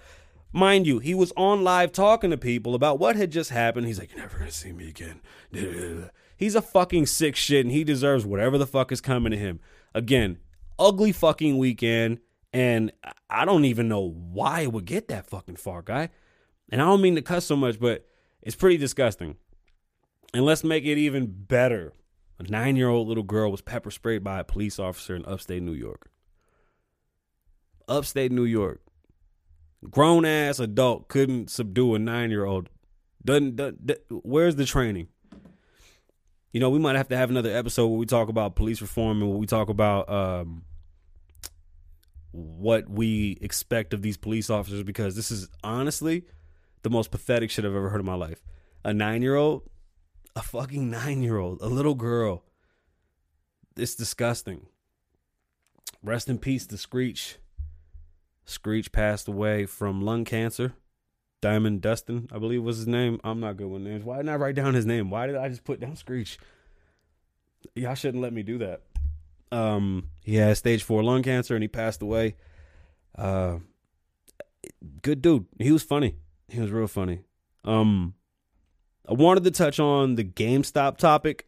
Mind 0.51 0.87
you, 0.87 0.97
he 0.97 1.13
was 1.13 1.31
on 1.37 1.63
live 1.63 1.91
talking 1.91 2.31
to 2.31 2.37
people 2.37 2.73
about 2.73 2.97
what 2.97 3.15
had 3.15 3.29
just 3.29 3.51
happened. 3.51 3.85
He's 3.85 3.99
like, 3.99 4.13
You're 4.13 4.21
never 4.21 4.39
gonna 4.39 4.49
see 4.49 4.71
me 4.71 4.89
again. 4.89 5.21
He's 6.37 6.55
a 6.55 6.61
fucking 6.61 7.05
sick 7.05 7.35
shit 7.35 7.65
and 7.65 7.71
he 7.71 7.83
deserves 7.83 8.25
whatever 8.25 8.57
the 8.57 8.67
fuck 8.67 8.91
is 8.91 9.01
coming 9.01 9.31
to 9.31 9.37
him. 9.37 9.59
Again, 9.93 10.37
ugly 10.77 11.11
fucking 11.11 11.57
weekend. 11.57 12.19
And 12.53 12.91
I 13.29 13.43
don't 13.45 13.65
even 13.65 13.87
know 13.87 14.01
why 14.01 14.61
it 14.61 14.71
would 14.71 14.85
get 14.85 15.09
that 15.09 15.27
fucking 15.27 15.57
far, 15.57 15.81
guy. 15.81 16.09
And 16.69 16.81
I 16.81 16.85
don't 16.85 17.01
mean 17.01 17.15
to 17.15 17.21
cuss 17.21 17.45
so 17.45 17.55
much, 17.55 17.79
but 17.79 18.05
it's 18.41 18.55
pretty 18.55 18.77
disgusting. 18.77 19.35
And 20.33 20.45
let's 20.45 20.63
make 20.63 20.85
it 20.85 20.97
even 20.97 21.27
better. 21.27 21.93
A 22.39 22.43
nine 22.43 22.75
year 22.75 22.89
old 22.89 23.07
little 23.07 23.23
girl 23.23 23.51
was 23.51 23.61
pepper 23.61 23.91
sprayed 23.91 24.23
by 24.23 24.39
a 24.39 24.43
police 24.43 24.79
officer 24.79 25.15
in 25.15 25.25
upstate 25.25 25.63
New 25.63 25.73
York. 25.73 26.09
Upstate 27.87 28.31
New 28.31 28.45
York 28.45 28.81
grown 29.89 30.25
ass 30.25 30.59
adult 30.59 31.07
couldn't 31.07 31.49
subdue 31.49 31.95
a 31.95 31.99
nine 31.99 32.29
year 32.29 32.45
old. 32.45 32.69
Doesn't, 33.23 33.55
doesn't 33.55 33.99
where's 34.09 34.55
the 34.55 34.65
training? 34.65 35.07
You 36.55 36.61
know, 36.61 36.69
we 36.69 36.79
might 36.79 36.95
have 36.95 37.09
to 37.09 37.17
have 37.17 37.29
another 37.29 37.53
episode 37.53 37.87
where 37.87 37.99
we 37.99 38.05
talk 38.05 38.29
about 38.29 38.55
police 38.55 38.79
reform 38.79 39.21
and 39.21 39.29
where 39.29 39.37
we 39.37 39.45
talk 39.45 39.67
about 39.67 40.09
um, 40.09 40.63
what 42.31 42.89
we 42.89 43.37
expect 43.41 43.93
of 43.93 44.01
these 44.01 44.15
police 44.15 44.49
officers 44.49 44.81
because 44.83 45.17
this 45.17 45.31
is 45.31 45.49
honestly 45.65 46.23
the 46.83 46.89
most 46.89 47.11
pathetic 47.11 47.51
shit 47.51 47.65
I've 47.65 47.75
ever 47.75 47.89
heard 47.89 47.99
in 47.99 48.05
my 48.05 48.15
life. 48.15 48.41
A 48.85 48.93
nine 48.93 49.21
year 49.21 49.35
old, 49.35 49.69
a 50.33 50.41
fucking 50.41 50.89
nine 50.89 51.21
year 51.21 51.39
old, 51.39 51.59
a 51.59 51.67
little 51.67 51.93
girl. 51.93 52.45
It's 53.75 53.95
disgusting. 53.95 54.67
Rest 56.01 56.29
in 56.29 56.37
peace 56.37 56.65
to 56.67 56.77
Screech. 56.77 57.35
Screech 58.45 58.93
passed 58.93 59.27
away 59.27 59.65
from 59.65 60.01
lung 60.01 60.23
cancer. 60.23 60.73
Diamond 61.45 61.79
Dustin, 61.81 62.27
I 62.31 62.39
believe 62.39 62.63
was 62.63 62.77
his 62.77 62.87
name. 62.87 63.19
I'm 63.23 63.39
not 63.39 63.55
good 63.55 63.67
with 63.67 63.83
names. 63.83 64.03
Why 64.03 64.17
didn't 64.17 64.29
I 64.29 64.35
write 64.37 64.55
down 64.55 64.73
his 64.73 64.87
name? 64.87 65.11
Why 65.11 65.27
did 65.27 65.35
I 65.35 65.47
just 65.47 65.63
put 65.63 65.79
down 65.79 65.95
Screech? 65.95 66.39
Y'all 67.75 67.93
shouldn't 67.93 68.23
let 68.23 68.33
me 68.33 68.41
do 68.41 68.57
that. 68.57 68.81
Um, 69.51 70.09
he 70.23 70.37
had 70.37 70.57
stage 70.57 70.81
four 70.81 71.03
lung 71.03 71.21
cancer 71.21 71.53
and 71.53 71.63
he 71.63 71.67
passed 71.67 72.01
away. 72.01 72.35
Uh, 73.15 73.59
good 75.03 75.21
dude. 75.21 75.45
He 75.59 75.71
was 75.71 75.83
funny. 75.83 76.15
He 76.49 76.59
was 76.59 76.71
real 76.71 76.87
funny. 76.87 77.19
Um, 77.63 78.15
I 79.07 79.13
wanted 79.13 79.43
to 79.43 79.51
touch 79.51 79.79
on 79.79 80.15
the 80.15 80.23
GameStop 80.23 80.97
topic. 80.97 81.47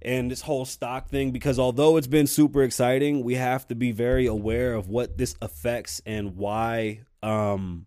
and 0.00 0.30
this 0.30 0.40
whole 0.40 0.64
stock 0.64 1.10
thing 1.10 1.32
because 1.32 1.58
although 1.58 1.98
it's 1.98 2.06
been 2.06 2.26
super 2.26 2.62
exciting, 2.62 3.22
we 3.22 3.34
have 3.34 3.68
to 3.68 3.74
be 3.74 3.92
very 3.92 4.24
aware 4.26 4.72
of 4.72 4.88
what 4.88 5.18
this 5.18 5.36
affects 5.42 6.00
and 6.06 6.34
why 6.36 7.02
um 7.22 7.84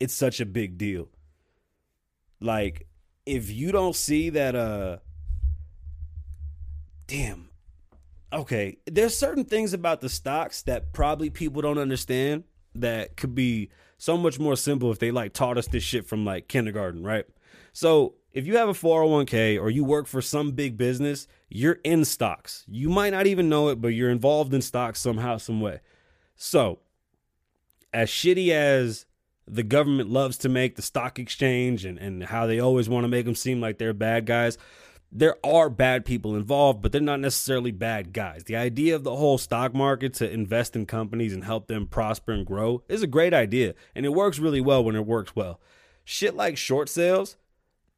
it's 0.00 0.14
such 0.14 0.40
a 0.40 0.46
big 0.46 0.78
deal. 0.78 1.08
Like 2.40 2.86
if 3.26 3.50
you 3.50 3.72
don't 3.72 3.96
see 3.96 4.30
that 4.30 4.54
uh 4.54 4.98
damn 7.06 7.48
okay, 8.34 8.78
there's 8.86 9.16
certain 9.16 9.44
things 9.44 9.72
about 9.72 10.00
the 10.00 10.08
stocks 10.08 10.62
that 10.62 10.92
probably 10.92 11.30
people 11.30 11.62
don't 11.62 11.78
understand 11.78 12.44
that 12.74 13.16
could 13.16 13.34
be 13.34 13.70
so 13.96 14.16
much 14.16 14.38
more 14.38 14.56
simple 14.56 14.90
if 14.90 14.98
they 14.98 15.10
like 15.10 15.32
taught 15.32 15.56
us 15.56 15.68
this 15.68 15.82
shit 15.82 16.06
from 16.06 16.24
like 16.24 16.48
kindergarten, 16.48 17.02
right? 17.04 17.24
So, 17.72 18.14
if 18.32 18.48
you 18.48 18.56
have 18.56 18.68
a 18.68 18.72
401k 18.72 19.60
or 19.60 19.70
you 19.70 19.84
work 19.84 20.08
for 20.08 20.20
some 20.20 20.52
big 20.52 20.76
business, 20.76 21.28
you're 21.48 21.78
in 21.84 22.04
stocks. 22.04 22.64
You 22.66 22.88
might 22.88 23.10
not 23.10 23.28
even 23.28 23.48
know 23.48 23.68
it, 23.68 23.80
but 23.80 23.88
you're 23.88 24.10
involved 24.10 24.52
in 24.52 24.60
stocks 24.60 25.00
somehow, 25.00 25.36
some 25.36 25.60
way. 25.60 25.80
So, 26.34 26.80
as 27.92 28.08
shitty 28.08 28.50
as 28.50 29.06
the 29.46 29.62
government 29.62 30.10
loves 30.10 30.38
to 30.38 30.48
make 30.48 30.76
the 30.76 30.82
stock 30.82 31.18
exchange 31.18 31.84
and, 31.84 31.98
and 31.98 32.24
how 32.24 32.46
they 32.46 32.58
always 32.58 32.88
want 32.88 33.04
to 33.04 33.08
make 33.08 33.26
them 33.26 33.34
seem 33.34 33.60
like 33.60 33.78
they're 33.78 33.92
bad 33.92 34.26
guys, 34.26 34.56
there 35.12 35.36
are 35.44 35.70
bad 35.70 36.04
people 36.04 36.34
involved, 36.34 36.82
but 36.82 36.90
they're 36.90 37.00
not 37.00 37.20
necessarily 37.20 37.70
bad 37.70 38.12
guys. 38.12 38.44
The 38.44 38.56
idea 38.56 38.96
of 38.96 39.04
the 39.04 39.14
whole 39.14 39.38
stock 39.38 39.72
market 39.72 40.14
to 40.14 40.30
invest 40.30 40.74
in 40.74 40.86
companies 40.86 41.32
and 41.32 41.44
help 41.44 41.68
them 41.68 41.86
prosper 41.86 42.32
and 42.32 42.44
grow 42.44 42.82
is 42.88 43.02
a 43.02 43.06
great 43.06 43.32
idea, 43.32 43.74
and 43.94 44.04
it 44.04 44.12
works 44.12 44.40
really 44.40 44.60
well 44.60 44.82
when 44.82 44.96
it 44.96 45.06
works 45.06 45.36
well. 45.36 45.60
Shit 46.04 46.34
like 46.34 46.56
short 46.56 46.88
sales, 46.88 47.36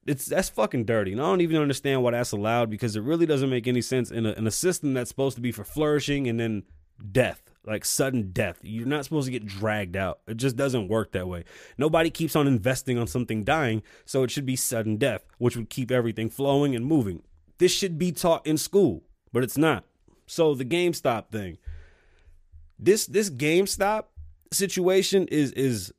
it's 0.07 0.27
that's 0.27 0.51
fucking 0.51 0.85
dirty. 0.85 1.13
And 1.13 1.21
I 1.21 1.25
don't 1.25 1.41
even 1.41 1.61
understand 1.61 2.03
why 2.03 2.13
that's 2.13 2.33
allowed 2.33 2.71
because 2.71 2.97
it 2.97 3.03
really 3.03 3.27
doesn't 3.27 3.51
make 3.51 3.67
any 3.67 3.83
sense 3.83 4.11
in 4.11 4.27
a, 4.27 4.33
in 4.33 4.47
a 4.47 4.53
system 4.53 4.95
that's 4.95 5.09
supposed 5.09 5.37
to 5.37 5.43
be 5.43 5.53
for 5.53 5.65
flourishing 5.65 6.29
and 6.29 6.39
then 6.39 6.65
death, 7.13 7.51
like 7.67 7.85
sudden 7.85 8.31
death. 8.33 8.59
You're 8.63 8.87
not 8.87 9.05
supposed 9.05 9.27
to 9.27 9.33
get 9.33 9.47
dragged 9.47 9.97
out. 9.97 10.21
It 10.27 10.37
just 10.37 10.57
doesn't 10.57 10.89
work 10.89 11.13
that 11.13 11.29
way. 11.29 11.45
Nobody 11.77 12.11
keeps 12.11 12.37
on 12.37 12.47
investing 12.47 12.99
on 12.99 13.07
something 13.07 13.45
dying, 13.45 13.83
so 14.05 14.23
it 14.23 14.31
should 14.31 14.47
be 14.47 14.57
sudden 14.57 14.97
death, 14.97 15.25
which 15.39 15.57
would 15.57 15.71
keep 15.71 15.91
everything 15.91 16.31
flowing 16.31 16.75
and 16.75 16.87
moving. 16.87 17.23
This 17.59 17.73
should 17.73 17.99
be 17.99 18.13
taught 18.13 18.47
in 18.47 18.59
school, 18.59 19.03
but 19.33 19.43
it's 19.43 19.59
not. 19.59 19.85
So 20.27 20.55
the 20.55 20.65
GameStop 20.65 21.31
thing. 21.31 21.59
This 22.79 23.07
this 23.07 23.31
GameStop 23.31 24.05
situation 24.53 25.27
is 25.29 25.53
is 25.53 25.93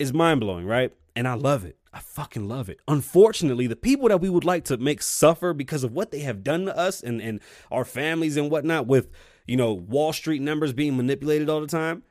is 0.00 0.12
mind 0.12 0.40
blowing, 0.40 0.66
right? 0.66 0.92
And 1.14 1.26
I 1.26 1.34
love 1.34 1.64
it. 1.64 1.78
I 1.92 2.00
fucking 2.00 2.46
love 2.46 2.68
it. 2.68 2.80
Unfortunately, 2.88 3.66
the 3.66 3.76
people 3.76 4.08
that 4.08 4.20
we 4.20 4.28
would 4.28 4.44
like 4.44 4.64
to 4.64 4.76
make 4.76 5.00
suffer 5.00 5.54
because 5.54 5.82
of 5.82 5.92
what 5.92 6.10
they 6.10 6.20
have 6.20 6.44
done 6.44 6.66
to 6.66 6.76
us 6.76 7.02
and, 7.02 7.22
and 7.22 7.40
our 7.70 7.86
families 7.86 8.36
and 8.36 8.50
whatnot, 8.50 8.86
with 8.86 9.08
you 9.46 9.56
know 9.56 9.72
Wall 9.72 10.12
Street 10.12 10.42
numbers 10.42 10.72
being 10.72 10.96
manipulated 10.96 11.48
all 11.48 11.60
the 11.60 11.66
time, 11.66 12.02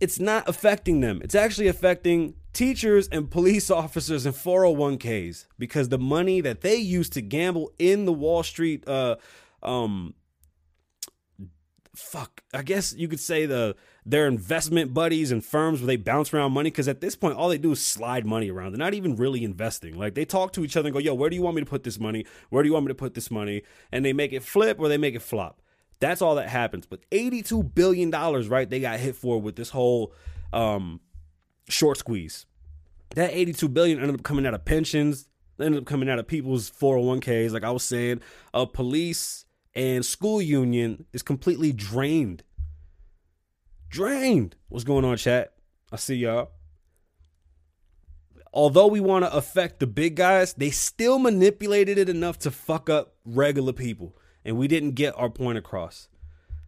it's 0.00 0.18
not 0.18 0.48
affecting 0.48 1.00
them. 1.00 1.20
It's 1.22 1.34
actually 1.34 1.68
affecting 1.68 2.34
teachers 2.52 3.08
and 3.08 3.30
police 3.30 3.70
officers 3.82 4.26
and 4.26 4.34
401ks 4.34 5.46
because 5.58 5.88
the 5.88 5.98
money 5.98 6.40
that 6.40 6.60
they 6.60 6.76
use 6.76 7.08
to 7.10 7.22
gamble 7.22 7.72
in 7.78 8.04
the 8.04 8.12
Wall 8.12 8.42
Street 8.42 8.86
uh 8.88 9.16
um 9.62 10.14
fuck 11.94 12.42
i 12.52 12.60
guess 12.60 12.94
you 12.94 13.08
could 13.08 13.18
say 13.18 13.46
the 13.46 13.74
their 14.08 14.28
investment 14.28 14.94
buddies 14.94 15.32
and 15.32 15.44
firms 15.44 15.80
where 15.80 15.88
they 15.88 15.96
bounce 15.96 16.32
around 16.32 16.52
money 16.52 16.70
because 16.70 16.86
at 16.86 17.00
this 17.00 17.16
point 17.16 17.36
all 17.36 17.48
they 17.48 17.58
do 17.58 17.72
is 17.72 17.84
slide 17.84 18.24
money 18.24 18.48
around. 18.48 18.70
They're 18.70 18.78
not 18.78 18.94
even 18.94 19.16
really 19.16 19.42
investing. 19.42 19.98
Like 19.98 20.14
they 20.14 20.24
talk 20.24 20.52
to 20.52 20.64
each 20.64 20.76
other 20.76 20.86
and 20.86 20.94
go 20.94 21.00
yo 21.00 21.12
where 21.12 21.28
do 21.28 21.34
you 21.34 21.42
want 21.42 21.56
me 21.56 21.62
to 21.62 21.68
put 21.68 21.82
this 21.82 21.98
money? 21.98 22.24
Where 22.48 22.62
do 22.62 22.68
you 22.68 22.72
want 22.72 22.86
me 22.86 22.90
to 22.90 22.94
put 22.94 23.14
this 23.14 23.32
money? 23.32 23.62
And 23.90 24.04
they 24.04 24.12
make 24.12 24.32
it 24.32 24.44
flip 24.44 24.78
or 24.78 24.88
they 24.88 24.96
make 24.96 25.16
it 25.16 25.22
flop 25.22 25.60
that's 26.00 26.22
all 26.22 26.34
that 26.36 26.48
happens. 26.48 26.86
But 26.86 27.00
82 27.12 27.62
billion 27.62 28.10
dollars 28.10 28.48
right 28.48 28.68
they 28.68 28.80
got 28.80 29.00
hit 29.00 29.16
for 29.16 29.40
with 29.40 29.56
this 29.56 29.70
whole 29.70 30.12
um 30.52 31.00
short 31.68 31.98
squeeze. 31.98 32.46
That 33.10 33.30
82 33.32 33.68
billion 33.68 33.98
ended 33.98 34.16
up 34.16 34.22
coming 34.22 34.46
out 34.46 34.54
of 34.54 34.64
pensions 34.64 35.28
ended 35.58 35.80
up 35.80 35.86
coming 35.86 36.10
out 36.10 36.18
of 36.18 36.26
people's 36.26 36.70
401ks 36.70 37.50
like 37.50 37.64
i 37.64 37.70
was 37.70 37.82
saying 37.82 38.20
a 38.52 38.66
police 38.66 39.46
and 39.76 40.04
school 40.04 40.40
union 40.40 41.04
is 41.12 41.22
completely 41.22 41.70
drained. 41.70 42.42
Drained. 43.90 44.56
What's 44.68 44.84
going 44.84 45.04
on 45.04 45.18
chat? 45.18 45.52
I 45.92 45.96
see 45.96 46.16
y'all. 46.16 46.50
Although 48.54 48.86
we 48.86 49.00
want 49.00 49.26
to 49.26 49.32
affect 49.32 49.78
the 49.78 49.86
big 49.86 50.16
guys 50.16 50.54
they 50.54 50.70
still 50.70 51.18
manipulated 51.18 51.98
it 51.98 52.08
enough 52.08 52.38
to 52.40 52.50
fuck 52.50 52.88
up 52.88 53.16
regular 53.26 53.74
people 53.74 54.16
and 54.46 54.56
we 54.56 54.66
didn't 54.66 54.92
get 54.92 55.12
our 55.18 55.28
point 55.28 55.58
across 55.58 56.08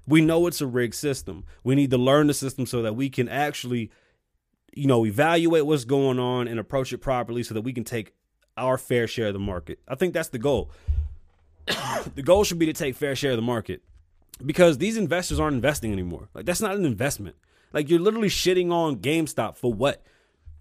we 0.07 0.21
know 0.21 0.47
it's 0.47 0.61
a 0.61 0.67
rigged 0.67 0.95
system 0.95 1.45
we 1.65 1.75
need 1.75 1.91
to 1.91 1.99
learn 1.99 2.27
the 2.27 2.35
system 2.35 2.67
so 2.67 2.83
that 2.83 2.95
we 2.95 3.09
can 3.09 3.29
actually 3.29 3.91
you 4.79 4.87
know, 4.87 5.05
evaluate 5.05 5.67
what's 5.67 5.85
going 5.85 6.19
on 6.19 6.47
and 6.47 6.61
approach 6.61 6.93
it 6.93 6.99
properly 6.99 7.43
so 7.43 7.53
that 7.55 7.63
we 7.63 7.73
can 7.73 7.85
take 7.85 8.15
our 8.57 8.79
fair 8.79 9.09
share 9.09 9.29
of 9.29 9.33
the 9.33 9.39
market. 9.41 9.81
I 9.89 9.97
think 9.97 10.15
that's 10.15 10.29
the 10.29 10.39
goal. 10.39 10.71
the 12.15 12.23
goal 12.23 12.45
should 12.45 12.61
be 12.61 12.67
to 12.67 12.73
take 12.73 12.95
fair 12.95 13.17
share 13.17 13.33
of 13.33 13.37
the 13.37 13.43
market 13.43 13.83
because 14.45 14.79
these 14.79 14.97
investors 14.97 15.41
aren't 15.41 15.55
investing 15.55 15.93
anymore. 15.93 16.29
Like 16.33 16.47
that's 16.47 16.61
not 16.61 16.77
an 16.77 16.85
investment. 16.85 17.35
Like 17.73 17.91
you're 17.91 18.01
literally 18.01 18.29
shitting 18.29 18.71
on 18.71 18.97
GameStop 18.97 19.57
for 19.57 19.73
what? 19.73 20.03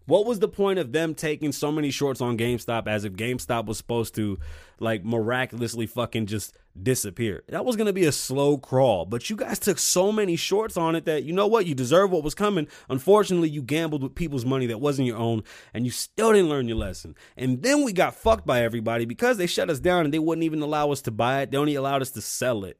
What 0.07 0.25
was 0.25 0.39
the 0.39 0.47
point 0.47 0.79
of 0.79 0.93
them 0.93 1.13
taking 1.13 1.51
so 1.51 1.69
many 1.69 1.91
shorts 1.91 2.21
on 2.21 2.37
GameStop 2.37 2.87
as 2.87 3.03
if 3.03 3.13
GameStop 3.13 3.65
was 3.65 3.77
supposed 3.77 4.15
to 4.15 4.39
like 4.79 5.03
miraculously 5.03 5.85
fucking 5.85 6.27
just 6.27 6.57
disappear? 6.81 7.43
That 7.49 7.65
was 7.65 7.75
going 7.75 7.87
to 7.87 7.93
be 7.93 8.05
a 8.05 8.13
slow 8.13 8.57
crawl, 8.57 9.05
but 9.05 9.29
you 9.29 9.35
guys 9.35 9.59
took 9.59 9.77
so 9.77 10.13
many 10.13 10.37
shorts 10.37 10.77
on 10.77 10.95
it 10.95 11.03
that 11.05 11.23
you 11.23 11.33
know 11.33 11.45
what? 11.45 11.65
You 11.65 11.75
deserve 11.75 12.09
what 12.09 12.23
was 12.23 12.35
coming. 12.35 12.69
Unfortunately, 12.89 13.49
you 13.49 13.61
gambled 13.61 14.01
with 14.01 14.15
people's 14.15 14.45
money 14.45 14.65
that 14.67 14.79
wasn't 14.79 15.07
your 15.09 15.17
own 15.17 15.43
and 15.73 15.83
you 15.83 15.91
still 15.91 16.31
didn't 16.31 16.49
learn 16.49 16.69
your 16.69 16.77
lesson. 16.77 17.13
And 17.35 17.61
then 17.61 17.83
we 17.83 17.91
got 17.91 18.15
fucked 18.15 18.47
by 18.47 18.61
everybody 18.61 19.03
because 19.03 19.35
they 19.35 19.45
shut 19.45 19.69
us 19.69 19.81
down 19.81 20.05
and 20.05 20.13
they 20.13 20.19
wouldn't 20.19 20.45
even 20.45 20.61
allow 20.61 20.89
us 20.89 21.01
to 21.01 21.11
buy 21.11 21.41
it. 21.41 21.51
They 21.51 21.57
only 21.57 21.75
allowed 21.75 22.01
us 22.01 22.11
to 22.11 22.21
sell 22.21 22.63
it. 22.63 22.79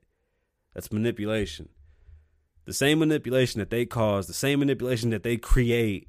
That's 0.74 0.94
manipulation. 0.94 1.68
The 2.64 2.74
same 2.74 3.00
manipulation 3.00 3.60
that 3.60 3.70
they 3.70 3.86
cause, 3.86 4.28
the 4.28 4.34
same 4.34 4.60
manipulation 4.60 5.10
that 5.10 5.24
they 5.24 5.36
create 5.36 6.08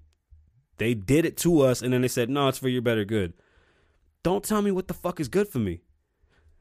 they 0.79 0.95
did 0.95 1.25
it 1.25 1.37
to 1.39 1.61
us 1.61 1.83
and 1.83 1.93
then 1.93 2.03
they 2.03 2.09
said, 2.09 2.31
no, 2.31 2.49
it's 2.49 2.59
for 2.59 2.69
your 2.69 2.83
better 2.83 3.05
good. 3.05 3.33
Don't 4.23 4.45
tell 4.45 4.63
me 4.63 4.71
what 4.71 4.89
the 4.89 4.95
fuck 4.95 5.21
is 5.21 5.29
good 5.29 5.49
for 5.49 5.59
me. 5.59 5.81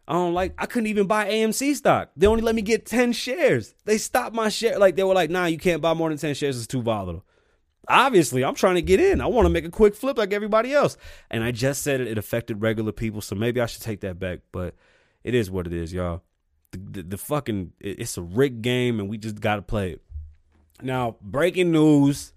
I 0.08 0.14
don't 0.14 0.34
like, 0.34 0.54
I 0.58 0.66
couldn't 0.68 0.88
even 0.88 1.06
buy 1.08 1.28
AMC 1.30 1.76
stock. 1.76 2.12
They 2.16 2.28
only 2.28 2.42
let 2.42 2.56
me 2.56 2.62
get 2.62 2.86
10 2.86 3.12
shares. 3.12 3.76
They 3.86 3.98
stopped 3.98 4.34
my 4.36 4.48
share. 4.48 4.80
Like, 4.80 4.96
they 4.96 5.04
were 5.04 5.14
like, 5.14 5.30
nah, 5.30 5.46
you 5.48 5.58
can't 5.58 5.82
buy 5.82 5.94
more 5.94 6.08
than 6.10 6.18
10 6.18 6.34
shares. 6.36 6.58
It's 6.58 6.66
too 6.68 6.82
volatile. 6.82 7.26
Obviously, 7.90 8.44
I'm 8.46 8.56
trying 8.56 8.76
to 8.76 8.82
get 8.82 9.00
in. 9.02 9.20
I 9.20 9.28
want 9.28 9.46
to 9.48 9.50
make 9.50 9.66
a 9.66 9.70
quick 9.70 9.96
flip 9.96 10.18
like 10.18 10.32
everybody 10.32 10.74
else. 10.74 10.96
And 11.30 11.44
I 11.44 11.52
just 11.52 11.82
said 11.84 12.00
it, 12.00 12.08
it 12.08 12.18
affected 12.18 12.62
regular 12.62 12.92
people. 12.94 13.20
So 13.22 13.36
maybe 13.36 13.60
I 13.60 13.66
should 13.66 13.82
take 13.82 14.00
that 14.02 14.18
back. 14.18 14.40
But 14.54 14.76
it 15.26 15.34
is 15.36 15.52
what 15.52 15.68
it 15.68 15.74
is, 15.74 15.92
y'all. 15.94 16.22
The, 16.72 16.78
the, 16.78 17.04
the 17.04 17.18
fucking, 17.18 17.74
it- 17.82 18.00
it's 18.00 18.18
a 18.18 18.22
rigged 18.22 18.62
game 18.62 19.00
and 19.02 19.10
we 19.10 19.18
just 19.18 19.42
got 19.42 19.58
to 19.58 19.62
play 19.62 19.92
it. 19.92 20.02
Now, 20.82 21.18
breaking 21.22 21.72
news. 21.72 22.32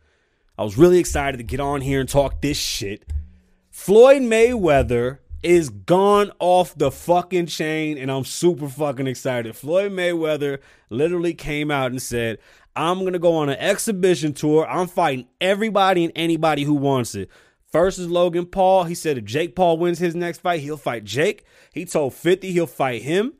I 0.60 0.62
was 0.62 0.76
really 0.76 0.98
excited 0.98 1.38
to 1.38 1.42
get 1.42 1.58
on 1.58 1.80
here 1.80 2.00
and 2.00 2.08
talk 2.08 2.42
this 2.42 2.58
shit. 2.58 3.10
Floyd 3.70 4.20
Mayweather 4.20 5.20
is 5.42 5.70
gone 5.70 6.32
off 6.38 6.76
the 6.76 6.90
fucking 6.90 7.46
chain, 7.46 7.96
and 7.96 8.10
I'm 8.10 8.26
super 8.26 8.68
fucking 8.68 9.06
excited. 9.06 9.56
Floyd 9.56 9.92
Mayweather 9.92 10.58
literally 10.90 11.32
came 11.32 11.70
out 11.70 11.92
and 11.92 12.02
said, 12.02 12.40
I'm 12.76 13.02
gonna 13.04 13.18
go 13.18 13.36
on 13.36 13.48
an 13.48 13.56
exhibition 13.56 14.34
tour. 14.34 14.68
I'm 14.68 14.86
fighting 14.86 15.28
everybody 15.40 16.04
and 16.04 16.12
anybody 16.14 16.64
who 16.64 16.74
wants 16.74 17.14
it. 17.14 17.30
First 17.72 17.98
is 17.98 18.08
Logan 18.10 18.44
Paul. 18.44 18.84
He 18.84 18.94
said 18.94 19.16
if 19.16 19.24
Jake 19.24 19.56
Paul 19.56 19.78
wins 19.78 19.98
his 19.98 20.14
next 20.14 20.42
fight, 20.42 20.60
he'll 20.60 20.76
fight 20.76 21.04
Jake. 21.04 21.42
He 21.72 21.86
told 21.86 22.12
50 22.12 22.52
he'll 22.52 22.66
fight 22.66 23.00
him. 23.00 23.32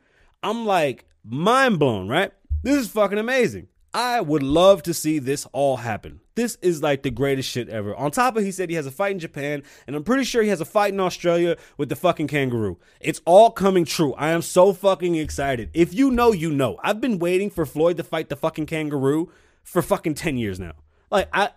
I'm 0.43 0.65
like, 0.65 1.05
mind 1.23 1.79
blown, 1.79 2.09
right? 2.09 2.33
This 2.63 2.79
is 2.79 2.89
fucking 2.89 3.19
amazing. 3.19 3.69
I 3.93 4.21
would 4.21 4.45
love 4.45 4.85
to 4.85 4.95
see 4.95 5.19
this 5.19 5.47
all 5.53 5.79
happen. 5.79 6.21
This 6.37 6.57
is 6.63 6.81
like 6.81 7.03
the 7.03 7.11
greatest 7.11 7.49
shit 7.49 7.69
ever. 7.69 7.95
On 7.97 8.11
top 8.11 8.37
of 8.37 8.45
he 8.45 8.53
said 8.53 8.71
he 8.71 8.77
has 8.77 8.87
a 8.87 8.91
fight 8.91 9.13
in 9.13 9.19
Japan, 9.19 9.65
and 9.87 9.97
I'm 9.97 10.05
pretty 10.05 10.23
sure 10.23 10.43
he 10.43 10.49
has 10.49 10.61
a 10.61 10.65
fight 10.65 10.93
in 10.93 11.01
Australia 11.01 11.57
with 11.77 11.89
the 11.89 11.97
fucking 11.97 12.29
kangaroo. 12.29 12.79
It's 13.01 13.21
all 13.25 13.51
coming 13.51 13.85
true. 13.85 14.15
I 14.15 14.31
am 14.31 14.43
so 14.43 14.73
fucking 14.73 15.17
excited. 15.17 15.71
If 15.75 15.93
you 15.93 16.11
know, 16.11 16.33
you 16.33 16.53
know. 16.53 16.79
I've 16.85 17.01
been 17.01 17.19
waiting 17.19 17.51
for 17.51 17.67
Floyd 17.67 17.97
to 17.97 18.05
fight 18.05 18.29
the 18.29 18.37
fucking 18.37 18.67
kangaroo 18.67 19.33
for 19.65 19.83
fucking 19.83 20.15
10 20.15 20.37
years 20.37 20.61
now. 20.61 20.73
Like 21.11 21.29
I 21.33 21.51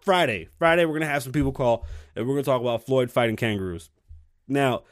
Friday. 0.00 0.48
Friday 0.58 0.84
we're 0.84 0.94
gonna 0.94 1.06
have 1.06 1.22
some 1.22 1.32
people 1.32 1.52
call 1.52 1.86
and 2.16 2.26
we're 2.26 2.34
gonna 2.34 2.42
talk 2.42 2.60
about 2.60 2.84
Floyd 2.84 3.10
fighting 3.10 3.36
kangaroos. 3.36 3.88
Now, 4.48 4.82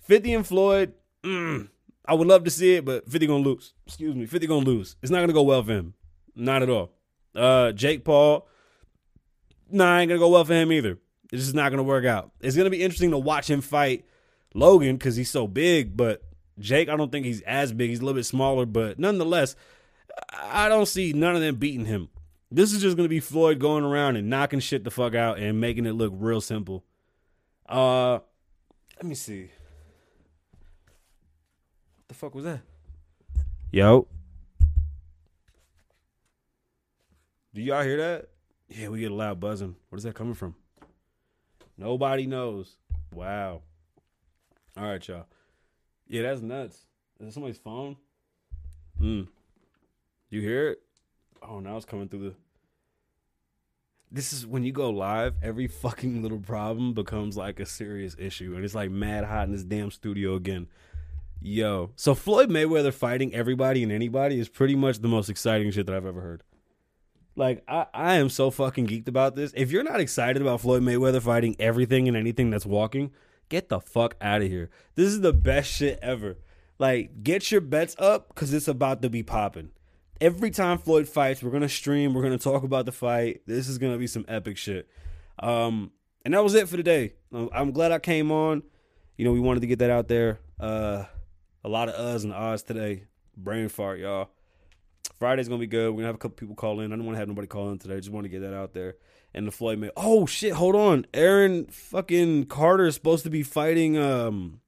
50 0.00 0.34
and 0.34 0.46
Floyd, 0.46 0.94
mm, 1.24 1.68
I 2.06 2.14
would 2.14 2.28
love 2.28 2.44
to 2.44 2.50
see 2.50 2.76
it, 2.76 2.84
but 2.84 3.10
50 3.10 3.26
gonna 3.26 3.42
lose. 3.42 3.74
Excuse 3.86 4.14
me, 4.14 4.26
50 4.26 4.46
gonna 4.46 4.64
lose. 4.64 4.94
It's 5.02 5.10
not 5.10 5.18
gonna 5.20 5.32
go 5.32 5.42
well 5.42 5.64
for 5.64 5.72
him. 5.72 5.94
Not 6.34 6.62
at 6.62 6.70
all. 6.70 6.90
Uh 7.34 7.72
Jake 7.72 8.04
Paul, 8.04 8.46
nah, 9.70 9.98
ain't 9.98 10.08
gonna 10.08 10.18
go 10.18 10.28
well 10.28 10.44
for 10.44 10.54
him 10.54 10.72
either. 10.72 10.98
It's 11.32 11.44
just 11.44 11.54
not 11.54 11.70
gonna 11.70 11.82
work 11.82 12.04
out. 12.04 12.30
It's 12.40 12.56
gonna 12.56 12.70
be 12.70 12.82
interesting 12.82 13.10
to 13.12 13.18
watch 13.18 13.48
him 13.48 13.60
fight 13.60 14.04
Logan 14.54 14.96
because 14.96 15.16
he's 15.16 15.30
so 15.30 15.46
big, 15.46 15.96
but 15.96 16.22
Jake, 16.58 16.88
I 16.88 16.96
don't 16.96 17.10
think 17.10 17.24
he's 17.24 17.40
as 17.42 17.72
big. 17.72 17.90
He's 17.90 18.00
a 18.00 18.04
little 18.04 18.18
bit 18.18 18.26
smaller, 18.26 18.66
but 18.66 18.98
nonetheless, 18.98 19.56
I 20.30 20.68
don't 20.68 20.86
see 20.86 21.12
none 21.12 21.34
of 21.34 21.40
them 21.40 21.56
beating 21.56 21.86
him. 21.86 22.08
This 22.50 22.74
is 22.74 22.82
just 22.82 22.96
gonna 22.96 23.08
be 23.08 23.20
Floyd 23.20 23.58
going 23.58 23.84
around 23.84 24.16
and 24.16 24.28
knocking 24.28 24.60
shit 24.60 24.84
the 24.84 24.90
fuck 24.90 25.14
out 25.14 25.38
and 25.38 25.60
making 25.60 25.86
it 25.86 25.92
look 25.92 26.12
real 26.14 26.42
simple. 26.42 26.84
Uh, 27.66 28.18
let 28.96 29.06
me 29.06 29.14
see. 29.14 29.50
What 31.96 32.08
the 32.08 32.14
fuck 32.14 32.34
was 32.34 32.44
that? 32.44 32.60
Yo. 33.70 34.06
Do 37.54 37.60
y'all 37.60 37.82
hear 37.82 37.98
that? 37.98 38.28
Yeah, 38.68 38.88
we 38.88 39.00
get 39.00 39.10
a 39.10 39.14
loud 39.14 39.38
buzzing. 39.38 39.76
What 39.90 39.98
is 39.98 40.04
that 40.04 40.14
coming 40.14 40.32
from? 40.34 40.54
Nobody 41.76 42.26
knows. 42.26 42.76
Wow. 43.12 43.60
All 44.76 44.84
right, 44.84 45.06
y'all. 45.06 45.26
Yeah, 46.08 46.22
that's 46.22 46.40
nuts. 46.40 46.76
Is 47.20 47.26
that 47.26 47.32
somebody's 47.32 47.58
phone? 47.58 47.96
Hmm. 48.98 49.22
You 50.30 50.40
hear 50.40 50.70
it? 50.70 50.82
Oh, 51.46 51.60
now 51.60 51.76
it's 51.76 51.84
coming 51.84 52.08
through 52.08 52.30
the. 52.30 52.34
This 54.10 54.32
is 54.32 54.46
when 54.46 54.64
you 54.64 54.72
go 54.72 54.88
live, 54.88 55.34
every 55.42 55.66
fucking 55.66 56.22
little 56.22 56.38
problem 56.38 56.94
becomes 56.94 57.36
like 57.36 57.60
a 57.60 57.66
serious 57.66 58.16
issue. 58.18 58.54
And 58.54 58.64
it's 58.64 58.74
like 58.74 58.90
mad 58.90 59.24
hot 59.24 59.44
in 59.44 59.52
this 59.52 59.64
damn 59.64 59.90
studio 59.90 60.36
again. 60.36 60.68
Yo. 61.40 61.90
So 61.96 62.14
Floyd 62.14 62.48
Mayweather 62.48 62.94
fighting 62.94 63.34
everybody 63.34 63.82
and 63.82 63.92
anybody 63.92 64.38
is 64.38 64.48
pretty 64.48 64.76
much 64.76 65.00
the 65.00 65.08
most 65.08 65.28
exciting 65.28 65.70
shit 65.70 65.84
that 65.86 65.94
I've 65.94 66.06
ever 66.06 66.20
heard. 66.20 66.42
Like, 67.34 67.62
I, 67.66 67.86
I 67.94 68.14
am 68.14 68.28
so 68.28 68.50
fucking 68.50 68.86
geeked 68.86 69.08
about 69.08 69.36
this. 69.36 69.52
If 69.56 69.70
you're 69.70 69.84
not 69.84 70.00
excited 70.00 70.42
about 70.42 70.60
Floyd 70.60 70.82
Mayweather 70.82 71.22
fighting 71.22 71.56
everything 71.58 72.08
and 72.08 72.16
anything 72.16 72.50
that's 72.50 72.66
walking, 72.66 73.10
get 73.48 73.68
the 73.68 73.80
fuck 73.80 74.16
out 74.20 74.42
of 74.42 74.48
here. 74.48 74.70
This 74.94 75.08
is 75.08 75.20
the 75.20 75.32
best 75.32 75.70
shit 75.72 75.98
ever. 76.02 76.36
Like, 76.78 77.22
get 77.22 77.50
your 77.50 77.60
bets 77.60 77.94
up 77.98 78.28
because 78.28 78.52
it's 78.52 78.68
about 78.68 79.02
to 79.02 79.10
be 79.10 79.22
popping. 79.22 79.70
Every 80.20 80.50
time 80.50 80.78
Floyd 80.78 81.08
fights, 81.08 81.42
we're 81.42 81.50
gonna 81.50 81.68
stream. 81.68 82.14
We're 82.14 82.22
gonna 82.22 82.38
talk 82.38 82.62
about 82.62 82.86
the 82.86 82.92
fight. 82.92 83.42
This 83.46 83.68
is 83.68 83.78
gonna 83.78 83.98
be 83.98 84.06
some 84.06 84.24
epic 84.28 84.56
shit. 84.56 84.88
Um, 85.38 85.92
and 86.24 86.34
that 86.34 86.44
was 86.44 86.54
it 86.54 86.68
for 86.68 86.76
today. 86.76 87.14
Um, 87.32 87.50
I'm 87.52 87.72
glad 87.72 87.92
I 87.92 87.98
came 87.98 88.30
on. 88.30 88.62
You 89.16 89.24
know, 89.24 89.32
we 89.32 89.40
wanted 89.40 89.60
to 89.60 89.66
get 89.66 89.78
that 89.80 89.90
out 89.90 90.08
there. 90.08 90.38
Uh, 90.60 91.04
a 91.64 91.68
lot 91.68 91.88
of 91.88 91.94
us 91.94 92.24
and 92.24 92.32
ahs 92.32 92.62
today. 92.62 93.04
Brain 93.36 93.68
fart, 93.68 93.98
y'all. 93.98 94.30
Friday's 95.22 95.48
gonna 95.48 95.60
be 95.60 95.68
good. 95.68 95.90
We're 95.90 95.98
gonna 95.98 96.06
have 96.06 96.16
a 96.16 96.18
couple 96.18 96.34
people 96.34 96.56
call 96.56 96.80
in. 96.80 96.92
I 96.92 96.96
don't 96.96 97.04
want 97.04 97.14
to 97.14 97.20
have 97.20 97.28
nobody 97.28 97.46
call 97.46 97.70
in 97.70 97.78
today. 97.78 97.94
I 97.94 97.98
Just 97.98 98.10
want 98.10 98.24
to 98.24 98.28
get 98.28 98.40
that 98.40 98.56
out 98.56 98.72
there. 98.72 98.96
And 99.32 99.46
the 99.46 99.52
Floyd 99.52 99.78
May. 99.78 99.88
Oh 99.96 100.26
shit! 100.26 100.54
Hold 100.54 100.74
on. 100.74 101.06
Aaron 101.14 101.66
fucking 101.66 102.46
Carter 102.46 102.86
is 102.86 102.96
supposed 102.96 103.22
to 103.22 103.30
be 103.30 103.44
fighting. 103.44 103.96
Um, 103.96 104.62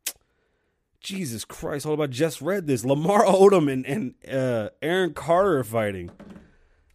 Jesus 1.00 1.44
Christ! 1.44 1.84
Hold 1.86 1.98
on. 1.98 2.04
I 2.04 2.06
just 2.06 2.40
read 2.40 2.68
this. 2.68 2.84
Lamar 2.84 3.24
Odom 3.24 3.68
and 3.68 3.84
and 3.84 4.14
uh, 4.32 4.68
Aaron 4.80 5.12
Carter 5.12 5.58
are 5.58 5.64
fighting. 5.64 6.12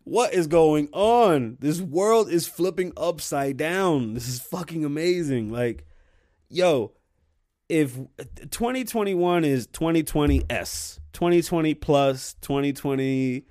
What 0.05 0.33
is 0.33 0.47
going 0.47 0.87
on? 0.93 1.57
This 1.59 1.81
world 1.81 2.31
is 2.31 2.47
flipping 2.47 2.93
upside 2.95 3.57
down. 3.57 4.13
This 4.13 4.29
is 4.29 4.39
fucking 4.39 4.85
amazing. 4.85 5.51
Like, 5.51 5.85
yo, 6.47 6.93
if 7.69 7.95
2021 8.49 9.45
is 9.45 9.67
2020s, 9.67 10.99
2020 11.13 11.73
plus, 11.75 12.35
2020 12.41 13.45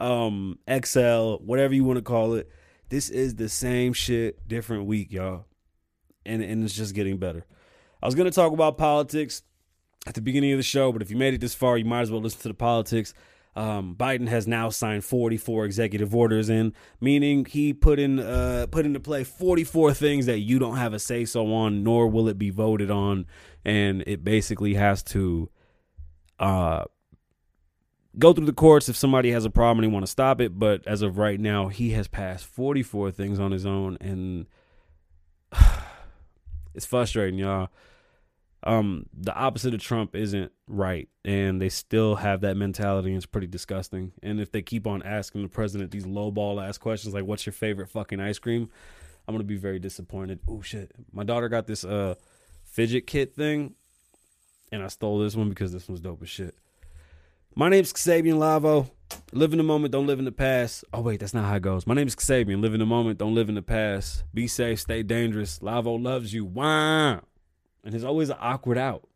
um 0.00 0.58
XL, 0.68 1.34
whatever 1.36 1.74
you 1.74 1.84
want 1.84 1.96
to 1.96 2.02
call 2.02 2.34
it, 2.34 2.50
this 2.88 3.08
is 3.08 3.36
the 3.36 3.48
same 3.48 3.92
shit, 3.92 4.46
different 4.46 4.84
week, 4.84 5.12
y'all. 5.12 5.46
And 6.26 6.42
and 6.42 6.62
it's 6.62 6.74
just 6.74 6.94
getting 6.94 7.16
better. 7.16 7.46
I 8.02 8.06
was 8.06 8.14
going 8.14 8.28
to 8.30 8.34
talk 8.34 8.52
about 8.52 8.76
politics 8.76 9.42
at 10.06 10.14
the 10.14 10.20
beginning 10.20 10.52
of 10.52 10.58
the 10.58 10.64
show, 10.64 10.90
but 10.92 11.02
if 11.02 11.10
you 11.10 11.16
made 11.16 11.34
it 11.34 11.40
this 11.40 11.54
far, 11.54 11.78
you 11.78 11.84
might 11.84 12.00
as 12.02 12.10
well 12.10 12.20
listen 12.20 12.40
to 12.42 12.48
the 12.48 12.54
politics. 12.54 13.14
Um, 13.54 13.94
Biden 13.94 14.28
has 14.28 14.46
now 14.48 14.70
signed 14.70 15.04
44 15.04 15.66
executive 15.66 16.14
orders 16.14 16.48
in, 16.48 16.72
meaning 17.00 17.44
he 17.44 17.74
put 17.74 17.98
in 17.98 18.18
uh, 18.18 18.66
put 18.70 18.86
into 18.86 18.98
play 18.98 19.24
44 19.24 19.92
things 19.92 20.26
that 20.26 20.38
you 20.38 20.58
don't 20.58 20.76
have 20.76 20.94
a 20.94 20.98
say 20.98 21.24
so 21.26 21.52
on, 21.52 21.84
nor 21.84 22.08
will 22.08 22.28
it 22.28 22.38
be 22.38 22.50
voted 22.50 22.90
on, 22.90 23.26
and 23.64 24.02
it 24.06 24.24
basically 24.24 24.74
has 24.74 25.02
to 25.04 25.48
uh, 26.38 26.84
go 28.18 28.32
through 28.32 28.46
the 28.46 28.52
courts 28.52 28.88
if 28.88 28.96
somebody 28.96 29.30
has 29.30 29.44
a 29.44 29.50
problem 29.50 29.78
and 29.84 29.90
they 29.90 29.94
want 29.94 30.06
to 30.06 30.10
stop 30.10 30.40
it. 30.40 30.58
But 30.58 30.86
as 30.86 31.02
of 31.02 31.18
right 31.18 31.38
now, 31.38 31.68
he 31.68 31.90
has 31.90 32.08
passed 32.08 32.44
44 32.46 33.10
things 33.10 33.38
on 33.38 33.52
his 33.52 33.66
own, 33.66 33.98
and 34.00 34.46
it's 36.74 36.86
frustrating, 36.86 37.38
y'all 37.38 37.68
um 38.64 39.06
the 39.12 39.34
opposite 39.34 39.74
of 39.74 39.80
Trump 39.80 40.14
isn't 40.14 40.52
right 40.68 41.08
and 41.24 41.60
they 41.60 41.68
still 41.68 42.16
have 42.16 42.42
that 42.42 42.56
mentality 42.56 43.08
and 43.08 43.16
it's 43.16 43.26
pretty 43.26 43.46
disgusting. 43.46 44.12
And 44.22 44.40
if 44.40 44.52
they 44.52 44.62
keep 44.62 44.86
on 44.86 45.02
asking 45.02 45.42
the 45.42 45.48
president 45.48 45.90
these 45.90 46.06
lowball 46.06 46.64
ass 46.64 46.78
questions 46.78 47.12
like 47.14 47.24
what's 47.24 47.44
your 47.44 47.52
favorite 47.52 47.88
fucking 47.88 48.20
ice 48.20 48.38
cream, 48.38 48.70
I'm 49.26 49.34
gonna 49.34 49.44
be 49.44 49.56
very 49.56 49.78
disappointed. 49.78 50.40
Oh 50.46 50.62
shit. 50.62 50.92
My 51.12 51.24
daughter 51.24 51.48
got 51.48 51.66
this 51.66 51.84
uh 51.84 52.14
fidget 52.72 53.06
kit 53.06 53.34
thing 53.34 53.74
and 54.72 54.82
I 54.82 54.88
stole 54.88 55.18
this 55.18 55.36
one 55.36 55.48
because 55.48 55.72
this 55.72 55.88
one's 55.88 56.00
dope 56.00 56.22
as 56.22 56.30
shit. 56.30 56.54
My 57.54 57.68
name's 57.68 57.92
Xavier 57.96 58.34
Lavoe. 58.34 58.90
Live 59.32 59.52
in 59.52 59.58
the 59.58 59.64
moment, 59.64 59.92
don't 59.92 60.06
live 60.06 60.18
in 60.18 60.24
the 60.24 60.32
past. 60.32 60.84
Oh 60.92 61.02
wait, 61.02 61.20
that's 61.20 61.34
not 61.34 61.44
how 61.44 61.56
it 61.56 61.62
goes. 61.62 61.86
My 61.86 61.94
name 61.94 62.06
is 62.06 62.16
Xavier. 62.18 62.56
Live 62.56 62.72
in 62.72 62.80
the 62.80 62.86
moment, 62.86 63.18
don't 63.18 63.34
live 63.34 63.50
in 63.50 63.54
the 63.54 63.62
past. 63.62 64.24
Be 64.32 64.46
safe, 64.46 64.80
stay 64.80 65.02
dangerous. 65.02 65.58
Lavoe 65.58 66.02
loves 66.02 66.32
you. 66.32 66.44
Wow 66.46 67.20
and 67.84 67.92
there's 67.92 68.04
always 68.04 68.30
an 68.30 68.36
awkward 68.40 68.78
out. 68.78 69.08